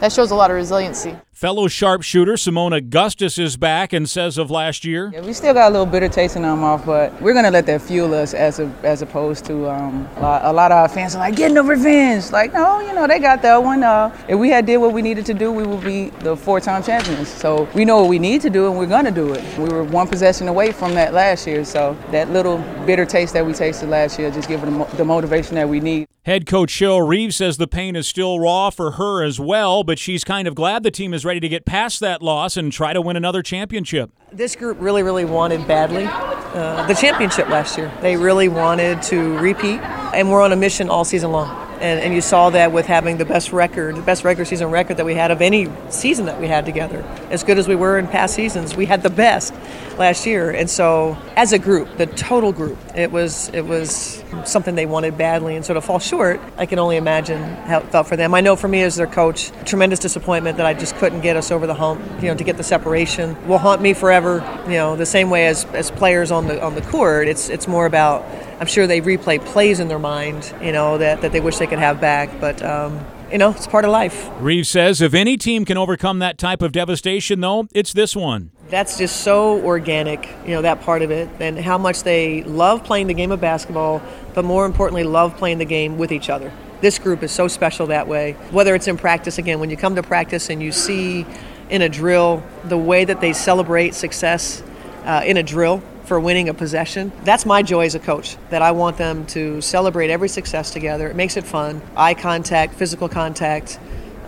that 0.00 0.12
shows 0.12 0.30
a 0.30 0.34
lot 0.34 0.50
of 0.50 0.56
resiliency. 0.56 1.16
Fellow 1.38 1.68
sharpshooter 1.68 2.32
Seimone 2.32 2.76
Augustus 2.76 3.38
is 3.38 3.56
back 3.56 3.92
and 3.92 4.10
says 4.10 4.38
of 4.38 4.50
last 4.50 4.84
year. 4.84 5.12
Yeah, 5.14 5.20
we 5.20 5.32
still 5.32 5.54
got 5.54 5.68
a 5.68 5.70
little 5.70 5.86
bitter 5.86 6.08
taste 6.08 6.34
in 6.34 6.44
our 6.44 6.56
mouth, 6.56 6.84
but 6.84 7.12
we're 7.22 7.32
gonna 7.32 7.52
let 7.52 7.64
that 7.66 7.80
fuel 7.80 8.12
us 8.12 8.34
as 8.34 8.58
a, 8.58 8.64
as 8.82 9.02
opposed 9.02 9.44
to 9.44 9.70
um, 9.70 10.08
a, 10.16 10.20
lot, 10.20 10.44
a, 10.46 10.52
lot, 10.52 10.72
of 10.72 10.78
our 10.78 10.88
fans 10.88 11.14
are 11.14 11.20
like 11.20 11.36
getting 11.36 11.54
the 11.54 11.62
revenge. 11.62 12.32
Like, 12.32 12.52
no, 12.54 12.80
you 12.80 12.92
know 12.92 13.06
they 13.06 13.20
got 13.20 13.40
that 13.42 13.62
one. 13.62 13.84
Uh, 13.84 14.12
if 14.26 14.36
we 14.36 14.50
had 14.50 14.66
did 14.66 14.78
what 14.78 14.92
we 14.92 15.00
needed 15.00 15.24
to 15.26 15.34
do, 15.34 15.52
we 15.52 15.62
would 15.62 15.84
be 15.84 16.08
the 16.24 16.36
four-time 16.36 16.82
champions. 16.82 17.28
So 17.28 17.68
we 17.72 17.84
know 17.84 18.00
what 18.00 18.08
we 18.08 18.18
need 18.18 18.40
to 18.40 18.50
do, 18.50 18.66
and 18.66 18.76
we're 18.76 18.86
gonna 18.86 19.12
do 19.12 19.32
it. 19.32 19.58
We 19.58 19.68
were 19.68 19.84
one 19.84 20.08
possession 20.08 20.48
away 20.48 20.72
from 20.72 20.94
that 20.94 21.14
last 21.14 21.46
year, 21.46 21.64
so 21.64 21.96
that 22.10 22.30
little 22.32 22.58
bitter 22.84 23.06
taste 23.06 23.32
that 23.34 23.46
we 23.46 23.52
tasted 23.52 23.88
last 23.88 24.18
year 24.18 24.32
just 24.32 24.48
giving 24.48 24.76
the 24.96 25.04
motivation 25.04 25.54
that 25.54 25.68
we 25.68 25.78
need. 25.78 26.08
Head 26.28 26.44
coach 26.44 26.70
Cheryl 26.70 27.08
Reeves 27.08 27.36
says 27.36 27.56
the 27.56 27.66
pain 27.66 27.96
is 27.96 28.06
still 28.06 28.38
raw 28.38 28.68
for 28.68 28.90
her 28.92 29.24
as 29.24 29.40
well, 29.40 29.82
but 29.82 29.98
she's 29.98 30.24
kind 30.24 30.46
of 30.46 30.54
glad 30.54 30.82
the 30.82 30.90
team 30.90 31.14
is 31.14 31.24
ready 31.28 31.40
to 31.40 31.48
get 31.48 31.66
past 31.66 32.00
that 32.00 32.22
loss 32.22 32.56
and 32.56 32.72
try 32.72 32.94
to 32.94 33.02
win 33.02 33.14
another 33.14 33.42
championship. 33.42 34.10
This 34.32 34.56
group 34.56 34.78
really, 34.80 35.02
really 35.02 35.26
wanted 35.26 35.68
badly 35.68 36.06
uh, 36.06 36.86
the 36.86 36.94
championship 36.94 37.50
last 37.50 37.76
year. 37.76 37.92
They 38.00 38.16
really 38.16 38.48
wanted 38.48 39.02
to 39.02 39.36
repeat, 39.38 39.78
and 40.14 40.30
we're 40.30 40.40
on 40.40 40.52
a 40.52 40.56
mission 40.56 40.88
all 40.88 41.04
season 41.04 41.30
long. 41.30 41.54
And, 41.82 42.00
and 42.00 42.14
you 42.14 42.22
saw 42.22 42.48
that 42.50 42.72
with 42.72 42.86
having 42.86 43.18
the 43.18 43.26
best 43.26 43.52
record, 43.52 43.96
the 43.96 44.02
best 44.02 44.24
regular 44.24 44.46
season 44.46 44.70
record 44.70 44.96
that 44.96 45.04
we 45.04 45.14
had 45.14 45.30
of 45.30 45.42
any 45.42 45.70
season 45.90 46.24
that 46.24 46.40
we 46.40 46.48
had 46.48 46.64
together. 46.64 47.04
As 47.30 47.44
good 47.44 47.58
as 47.58 47.68
we 47.68 47.76
were 47.76 47.98
in 47.98 48.08
past 48.08 48.34
seasons, 48.34 48.74
we 48.74 48.86
had 48.86 49.02
the 49.02 49.10
best 49.10 49.52
last 49.98 50.26
year. 50.26 50.50
And 50.50 50.68
so, 50.68 51.16
as 51.36 51.52
a 51.52 51.58
group, 51.58 51.96
the 51.96 52.06
total 52.06 52.52
group, 52.52 52.78
it 52.94 53.10
was 53.10 53.48
it 53.50 53.62
was 53.62 54.22
something 54.44 54.74
they 54.74 54.86
wanted 54.86 55.18
badly, 55.18 55.56
and 55.56 55.64
sort 55.64 55.76
of 55.76 55.84
fall 55.84 55.98
short. 55.98 56.40
I 56.56 56.66
can 56.66 56.78
only 56.78 56.96
imagine 56.96 57.42
how 57.42 57.78
it 57.78 57.90
felt 57.90 58.06
for 58.06 58.16
them. 58.16 58.34
I 58.34 58.40
know 58.40 58.56
for 58.56 58.68
me 58.68 58.82
as 58.82 58.96
their 58.96 59.06
coach, 59.06 59.50
tremendous 59.64 59.98
disappointment 59.98 60.56
that 60.56 60.66
I 60.66 60.74
just 60.74 60.96
couldn't 60.96 61.20
get 61.20 61.36
us 61.36 61.50
over 61.50 61.66
the 61.66 61.74
hump. 61.74 62.00
You 62.22 62.28
know, 62.28 62.34
to 62.34 62.44
get 62.44 62.56
the 62.56 62.62
separation 62.62 63.36
will 63.46 63.58
haunt 63.58 63.82
me 63.82 63.94
forever. 63.94 64.44
You 64.66 64.74
know, 64.74 64.96
the 64.96 65.06
same 65.06 65.30
way 65.30 65.46
as 65.46 65.64
as 65.66 65.90
players 65.90 66.30
on 66.30 66.46
the 66.46 66.62
on 66.62 66.74
the 66.74 66.82
court. 66.82 67.28
It's 67.28 67.48
it's 67.48 67.66
more 67.68 67.86
about 67.86 68.24
I'm 68.60 68.66
sure 68.66 68.86
they 68.86 69.00
replay 69.00 69.44
plays 69.44 69.78
in 69.78 69.88
their 69.88 70.00
mind, 70.00 70.52
you 70.60 70.72
know, 70.72 70.98
that, 70.98 71.20
that 71.20 71.30
they 71.30 71.40
wish 71.40 71.58
they 71.58 71.66
could 71.66 71.78
have 71.78 72.00
back. 72.00 72.40
But, 72.40 72.60
um, 72.62 73.04
you 73.30 73.38
know, 73.38 73.50
it's 73.50 73.68
part 73.68 73.84
of 73.84 73.92
life. 73.92 74.28
Reeves 74.40 74.68
says 74.68 75.00
if 75.00 75.14
any 75.14 75.36
team 75.36 75.64
can 75.64 75.76
overcome 75.76 76.18
that 76.18 76.38
type 76.38 76.60
of 76.60 76.72
devastation, 76.72 77.40
though, 77.40 77.68
it's 77.72 77.92
this 77.92 78.16
one. 78.16 78.50
That's 78.70 78.98
just 78.98 79.22
so 79.22 79.64
organic, 79.64 80.28
you 80.44 80.50
know, 80.50 80.60
that 80.60 80.82
part 80.82 81.00
of 81.00 81.10
it, 81.10 81.30
and 81.40 81.58
how 81.58 81.78
much 81.78 82.02
they 82.02 82.42
love 82.42 82.84
playing 82.84 83.06
the 83.06 83.14
game 83.14 83.32
of 83.32 83.40
basketball, 83.40 84.02
but 84.34 84.44
more 84.44 84.66
importantly, 84.66 85.04
love 85.04 85.38
playing 85.38 85.56
the 85.56 85.64
game 85.64 85.96
with 85.96 86.12
each 86.12 86.28
other. 86.28 86.52
This 86.82 86.98
group 86.98 87.22
is 87.22 87.32
so 87.32 87.48
special 87.48 87.86
that 87.86 88.06
way. 88.06 88.32
Whether 88.50 88.74
it's 88.74 88.86
in 88.86 88.98
practice, 88.98 89.38
again, 89.38 89.58
when 89.58 89.70
you 89.70 89.78
come 89.78 89.96
to 89.96 90.02
practice 90.02 90.50
and 90.50 90.62
you 90.62 90.70
see 90.70 91.24
in 91.70 91.80
a 91.80 91.88
drill 91.88 92.42
the 92.64 92.76
way 92.76 93.06
that 93.06 93.22
they 93.22 93.32
celebrate 93.32 93.94
success 93.94 94.62
uh, 95.04 95.22
in 95.24 95.38
a 95.38 95.42
drill 95.42 95.82
for 96.04 96.20
winning 96.20 96.48
a 96.48 96.54
possession. 96.54 97.10
That's 97.24 97.46
my 97.46 97.62
joy 97.62 97.86
as 97.86 97.94
a 97.94 97.98
coach, 97.98 98.36
that 98.50 98.60
I 98.60 98.72
want 98.72 98.98
them 98.98 99.26
to 99.28 99.60
celebrate 99.62 100.10
every 100.10 100.28
success 100.28 100.70
together. 100.70 101.08
It 101.08 101.16
makes 101.16 101.36
it 101.36 101.44
fun. 101.44 101.80
Eye 101.96 102.14
contact, 102.14 102.74
physical 102.74 103.08
contact. 103.08 103.78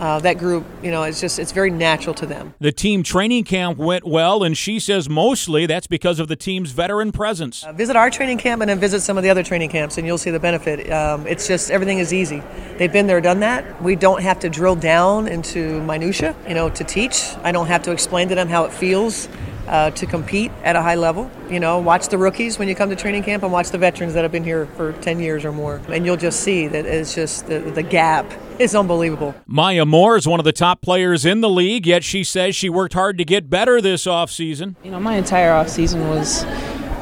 Uh, 0.01 0.19
that 0.19 0.39
group, 0.39 0.65
you 0.83 0.91
know, 0.91 1.03
it's 1.03 1.21
just 1.21 1.39
it's 1.39 1.53
very 1.53 1.71
natural 1.71 2.15
to 2.15 2.25
them. 2.25 2.55
The 2.59 2.73
team 2.73 3.03
training 3.03 3.45
camp 3.45 3.77
went 3.77 4.07
well, 4.07 4.43
and 4.43 4.57
she 4.57 4.81
says 4.81 5.11
mostly 5.11 5.67
that's 5.67 5.87
because 5.87 6.19
of 6.19 6.27
the 6.27 6.37
team's 6.37 6.71
veteran 6.71 7.13
presence. 7.13 7.63
Uh, 7.63 7.73
visit 7.75 7.97
our 7.97 8.09
training 8.09 8.39
camp 8.39 8.63
and 8.63 8.71
then 8.71 8.81
visit 8.81 9.03
some 9.03 9.19
of 9.19 9.23
the 9.23 9.29
other 9.29 9.43
training 9.43 9.69
camps, 9.69 9.99
and 9.99 10.07
you'll 10.07 10.17
see 10.17 10.31
the 10.31 10.41
benefit. 10.41 10.91
Um, 10.91 11.27
it's 11.27 11.47
just 11.47 11.71
everything 11.71 11.99
is 11.99 12.15
easy. 12.15 12.43
They've 12.79 12.91
been 12.91 13.09
there, 13.09 13.21
done 13.21 13.41
that. 13.41 13.83
We 13.83 13.95
don't 13.95 14.23
have 14.23 14.41
to 14.41 14.49
drill 14.49 14.75
down 14.75 15.29
into 15.29 15.83
minutia, 15.83 16.35
you 16.49 16.55
know, 16.55 16.71
to 16.71 16.83
teach. 16.83 17.23
I 17.43 17.53
don't 17.53 17.67
have 17.67 17.83
to 17.83 17.91
explain 17.91 18.31
to 18.31 18.35
them 18.35 18.49
how 18.49 18.65
it 18.65 18.73
feels 18.73 19.29
uh, 19.71 19.91
to 19.93 20.05
compete 20.05 20.51
at 20.65 20.75
a 20.75 20.83
high 20.83 20.97
level. 20.97 21.31
You 21.49 21.61
know, 21.61 21.79
watch 21.79 22.09
the 22.09 22.19
rookies 22.19 22.59
when 22.59 22.69
you 22.69 22.75
come 22.75 22.91
to 22.91 22.97
training 22.97 23.23
camp 23.23 23.45
and 23.45 23.53
watch 23.53 23.71
the 23.71 23.79
veterans 23.79 24.15
that 24.15 24.25
have 24.25 24.33
been 24.33 24.45
here 24.45 24.67
for 24.77 24.93
10 24.95 25.21
years 25.21 25.45
or 25.45 25.53
more. 25.53 25.81
And 25.89 26.05
you'll 26.05 26.17
just 26.17 26.41
see 26.41 26.67
that 26.67 26.85
it's 26.85 27.15
just 27.15 27.47
the, 27.47 27.61
the 27.61 27.85
gap 27.85 28.31
is 28.59 28.75
unbelievable. 28.75 29.35
Maya 29.47 29.87
Moore 29.87 30.17
is 30.17 30.27
one 30.27 30.41
of 30.41 30.45
the 30.45 30.53
top 30.53 30.83
players 30.83 31.25
in 31.25 31.41
the 31.41 31.49
league, 31.49 31.87
yet 31.87 32.03
she 32.03 32.25
says 32.25 32.57
she 32.57 32.69
worked 32.69 32.95
hard 32.95 33.17
to 33.19 33.25
get 33.25 33.49
better 33.49 33.81
this 33.81 34.07
offseason. 34.07 34.75
You 34.83 34.91
know, 34.91 35.01
my 35.01 35.15
entire 35.15 35.53
offseason 35.53 36.11
was 36.11 36.43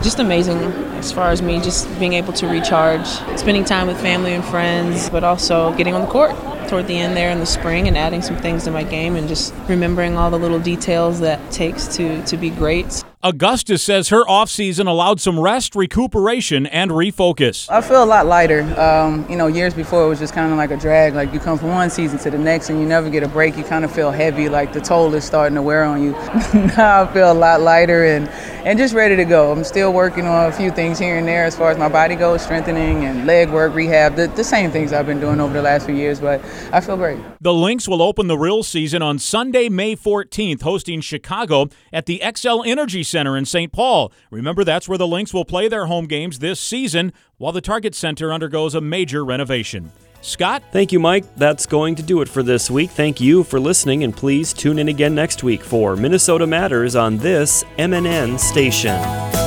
just 0.05 0.19
amazing 0.19 0.59
as 0.99 1.11
far 1.11 1.31
as 1.31 1.41
me 1.41 1.61
just 1.61 1.89
being 1.99 2.13
able 2.13 2.35
to 2.35 2.47
recharge, 2.47 3.07
spending 3.39 3.65
time 3.65 3.87
with 3.87 4.01
family 4.01 4.35
and 4.35 4.45
friends, 4.45 5.09
but 5.09 5.25
also 5.25 5.75
getting 5.75 5.95
on 5.95 6.03
the 6.03 6.07
court 6.07 6.37
toward 6.69 6.87
the 6.87 6.99
end 6.99 7.17
there 7.17 7.31
in 7.31 7.39
the 7.39 7.47
spring 7.47 7.89
and 7.89 7.97
adding 7.97 8.23
some 8.23 8.37
things 8.37 8.65
to 8.65 8.71
my 8.71 8.83
game 8.83 9.17
and 9.17 9.29
just 9.29 9.55
remembering 9.69 10.17
all 10.17 10.31
the 10.31 10.39
little 10.39 10.61
details 10.61 11.21
that 11.21 11.51
takes 11.51 11.97
to, 11.97 12.23
to 12.25 12.37
be 12.37 12.51
great. 12.51 13.03
Augustus 13.25 13.83
says 13.83 14.11
her 14.11 14.25
offseason 14.27 14.87
allowed 14.87 15.21
some 15.21 15.41
rest, 15.41 15.75
recuperation, 15.75 16.67
and 16.67 16.93
refocus. 16.93 17.69
I 17.69 17.81
feel 17.81 18.05
a 18.05 18.07
lot 18.07 18.27
lighter. 18.27 18.63
Um, 18.81 19.27
you 19.29 19.35
know, 19.35 19.49
years 19.49 19.75
before 19.75 20.05
it 20.05 20.09
was 20.09 20.21
just 20.21 20.35
kind 20.35 20.53
of 20.53 20.57
like 20.57 20.71
a 20.71 20.77
drag. 20.77 21.15
Like 21.15 21.33
you 21.33 21.41
come 21.41 21.59
from 21.59 21.71
one 21.71 21.91
season 21.91 22.21
to 22.21 22.31
the 22.31 22.39
next 22.39 22.71
and 22.71 22.79
you 22.79 22.87
never 22.87 23.11
get 23.11 23.25
a 23.25 23.29
break. 23.29 23.57
You 23.57 23.65
kind 23.65 23.85
of 23.85 23.91
feel 23.91 24.13
heavy, 24.13 24.49
like 24.49 24.73
the 24.73 24.81
toll 24.81 25.13
is 25.15 25.25
starting 25.25 25.57
to 25.57 25.63
wear 25.63 25.83
on 25.83 26.01
you. 26.01 26.13
now 26.77 27.03
I 27.03 27.13
feel 27.13 27.33
a 27.33 27.35
lot 27.35 27.61
lighter 27.61 28.05
and, 28.05 28.29
and 28.65 28.79
just 28.79 28.95
ready 28.95 29.17
to 29.17 29.25
go. 29.25 29.51
I'm 29.51 29.65
still 29.65 29.93
working 29.93 30.25
on 30.25 30.49
a 30.49 30.53
few 30.53 30.71
things 30.71 31.01
here 31.01 31.17
and 31.17 31.27
there 31.27 31.45
as 31.45 31.57
far 31.57 31.73
as 31.73 31.77
my 31.77 31.89
body 31.89 32.15
goes, 32.15 32.43
strengthening 32.43 33.05
and 33.05 33.27
leg 33.27 33.51
work, 33.51 33.75
rehab, 33.75 34.15
the, 34.15 34.29
the 34.29 34.45
same 34.45 34.71
things 34.71 34.93
I've 34.93 35.07
been 35.07 35.19
doing 35.19 35.41
over 35.41 35.55
the 35.55 35.63
last 35.63 35.87
few 35.87 35.97
years, 35.97 36.21
but 36.21 36.41
I 36.73 36.81
feel 36.81 36.97
great. 36.97 37.19
The 37.40 37.55
Lynx 37.55 37.87
will 37.87 38.03
open 38.03 38.27
the 38.27 38.37
real 38.37 38.64
season 38.64 39.01
on 39.01 39.20
Sunday, 39.20 39.68
May 39.68 39.94
14th, 39.94 40.62
hosting 40.62 41.01
Chicago 41.01 41.68
at 41.92 42.07
the 42.07 42.20
Xcel 42.22 42.66
Energy 42.66 43.05
Center 43.05 43.37
in 43.37 43.44
St. 43.44 43.72
Paul. 43.72 44.12
Remember, 44.33 44.64
that's 44.64 44.88
where 44.88 44.98
the 44.98 45.07
Lynx 45.07 45.33
will 45.33 45.44
play 45.44 45.68
their 45.68 45.87
home 45.87 46.07
games 46.07 46.40
this 46.40 46.59
season 46.59 47.12
while 47.37 47.53
the 47.53 47.61
Target 47.61 47.94
Center 47.94 48.33
undergoes 48.33 48.74
a 48.74 48.81
major 48.81 49.24
renovation. 49.24 49.92
Scott? 50.20 50.64
Thank 50.72 50.90
you, 50.90 50.98
Mike. 50.98 51.33
That's 51.37 51.64
going 51.64 51.94
to 51.94 52.03
do 52.03 52.22
it 52.22 52.29
for 52.29 52.42
this 52.42 52.68
week. 52.68 52.90
Thank 52.90 53.20
you 53.20 53.44
for 53.44 53.61
listening, 53.61 54.03
and 54.03 54.16
please 54.16 54.53
tune 54.53 54.81
in 54.81 54.88
again 54.88 55.14
next 55.14 55.44
week 55.44 55.62
for 55.62 55.94
Minnesota 55.94 56.44
Matters 56.44 56.96
on 56.96 57.18
this 57.18 57.62
MNN 57.79 58.40
station. 58.40 59.38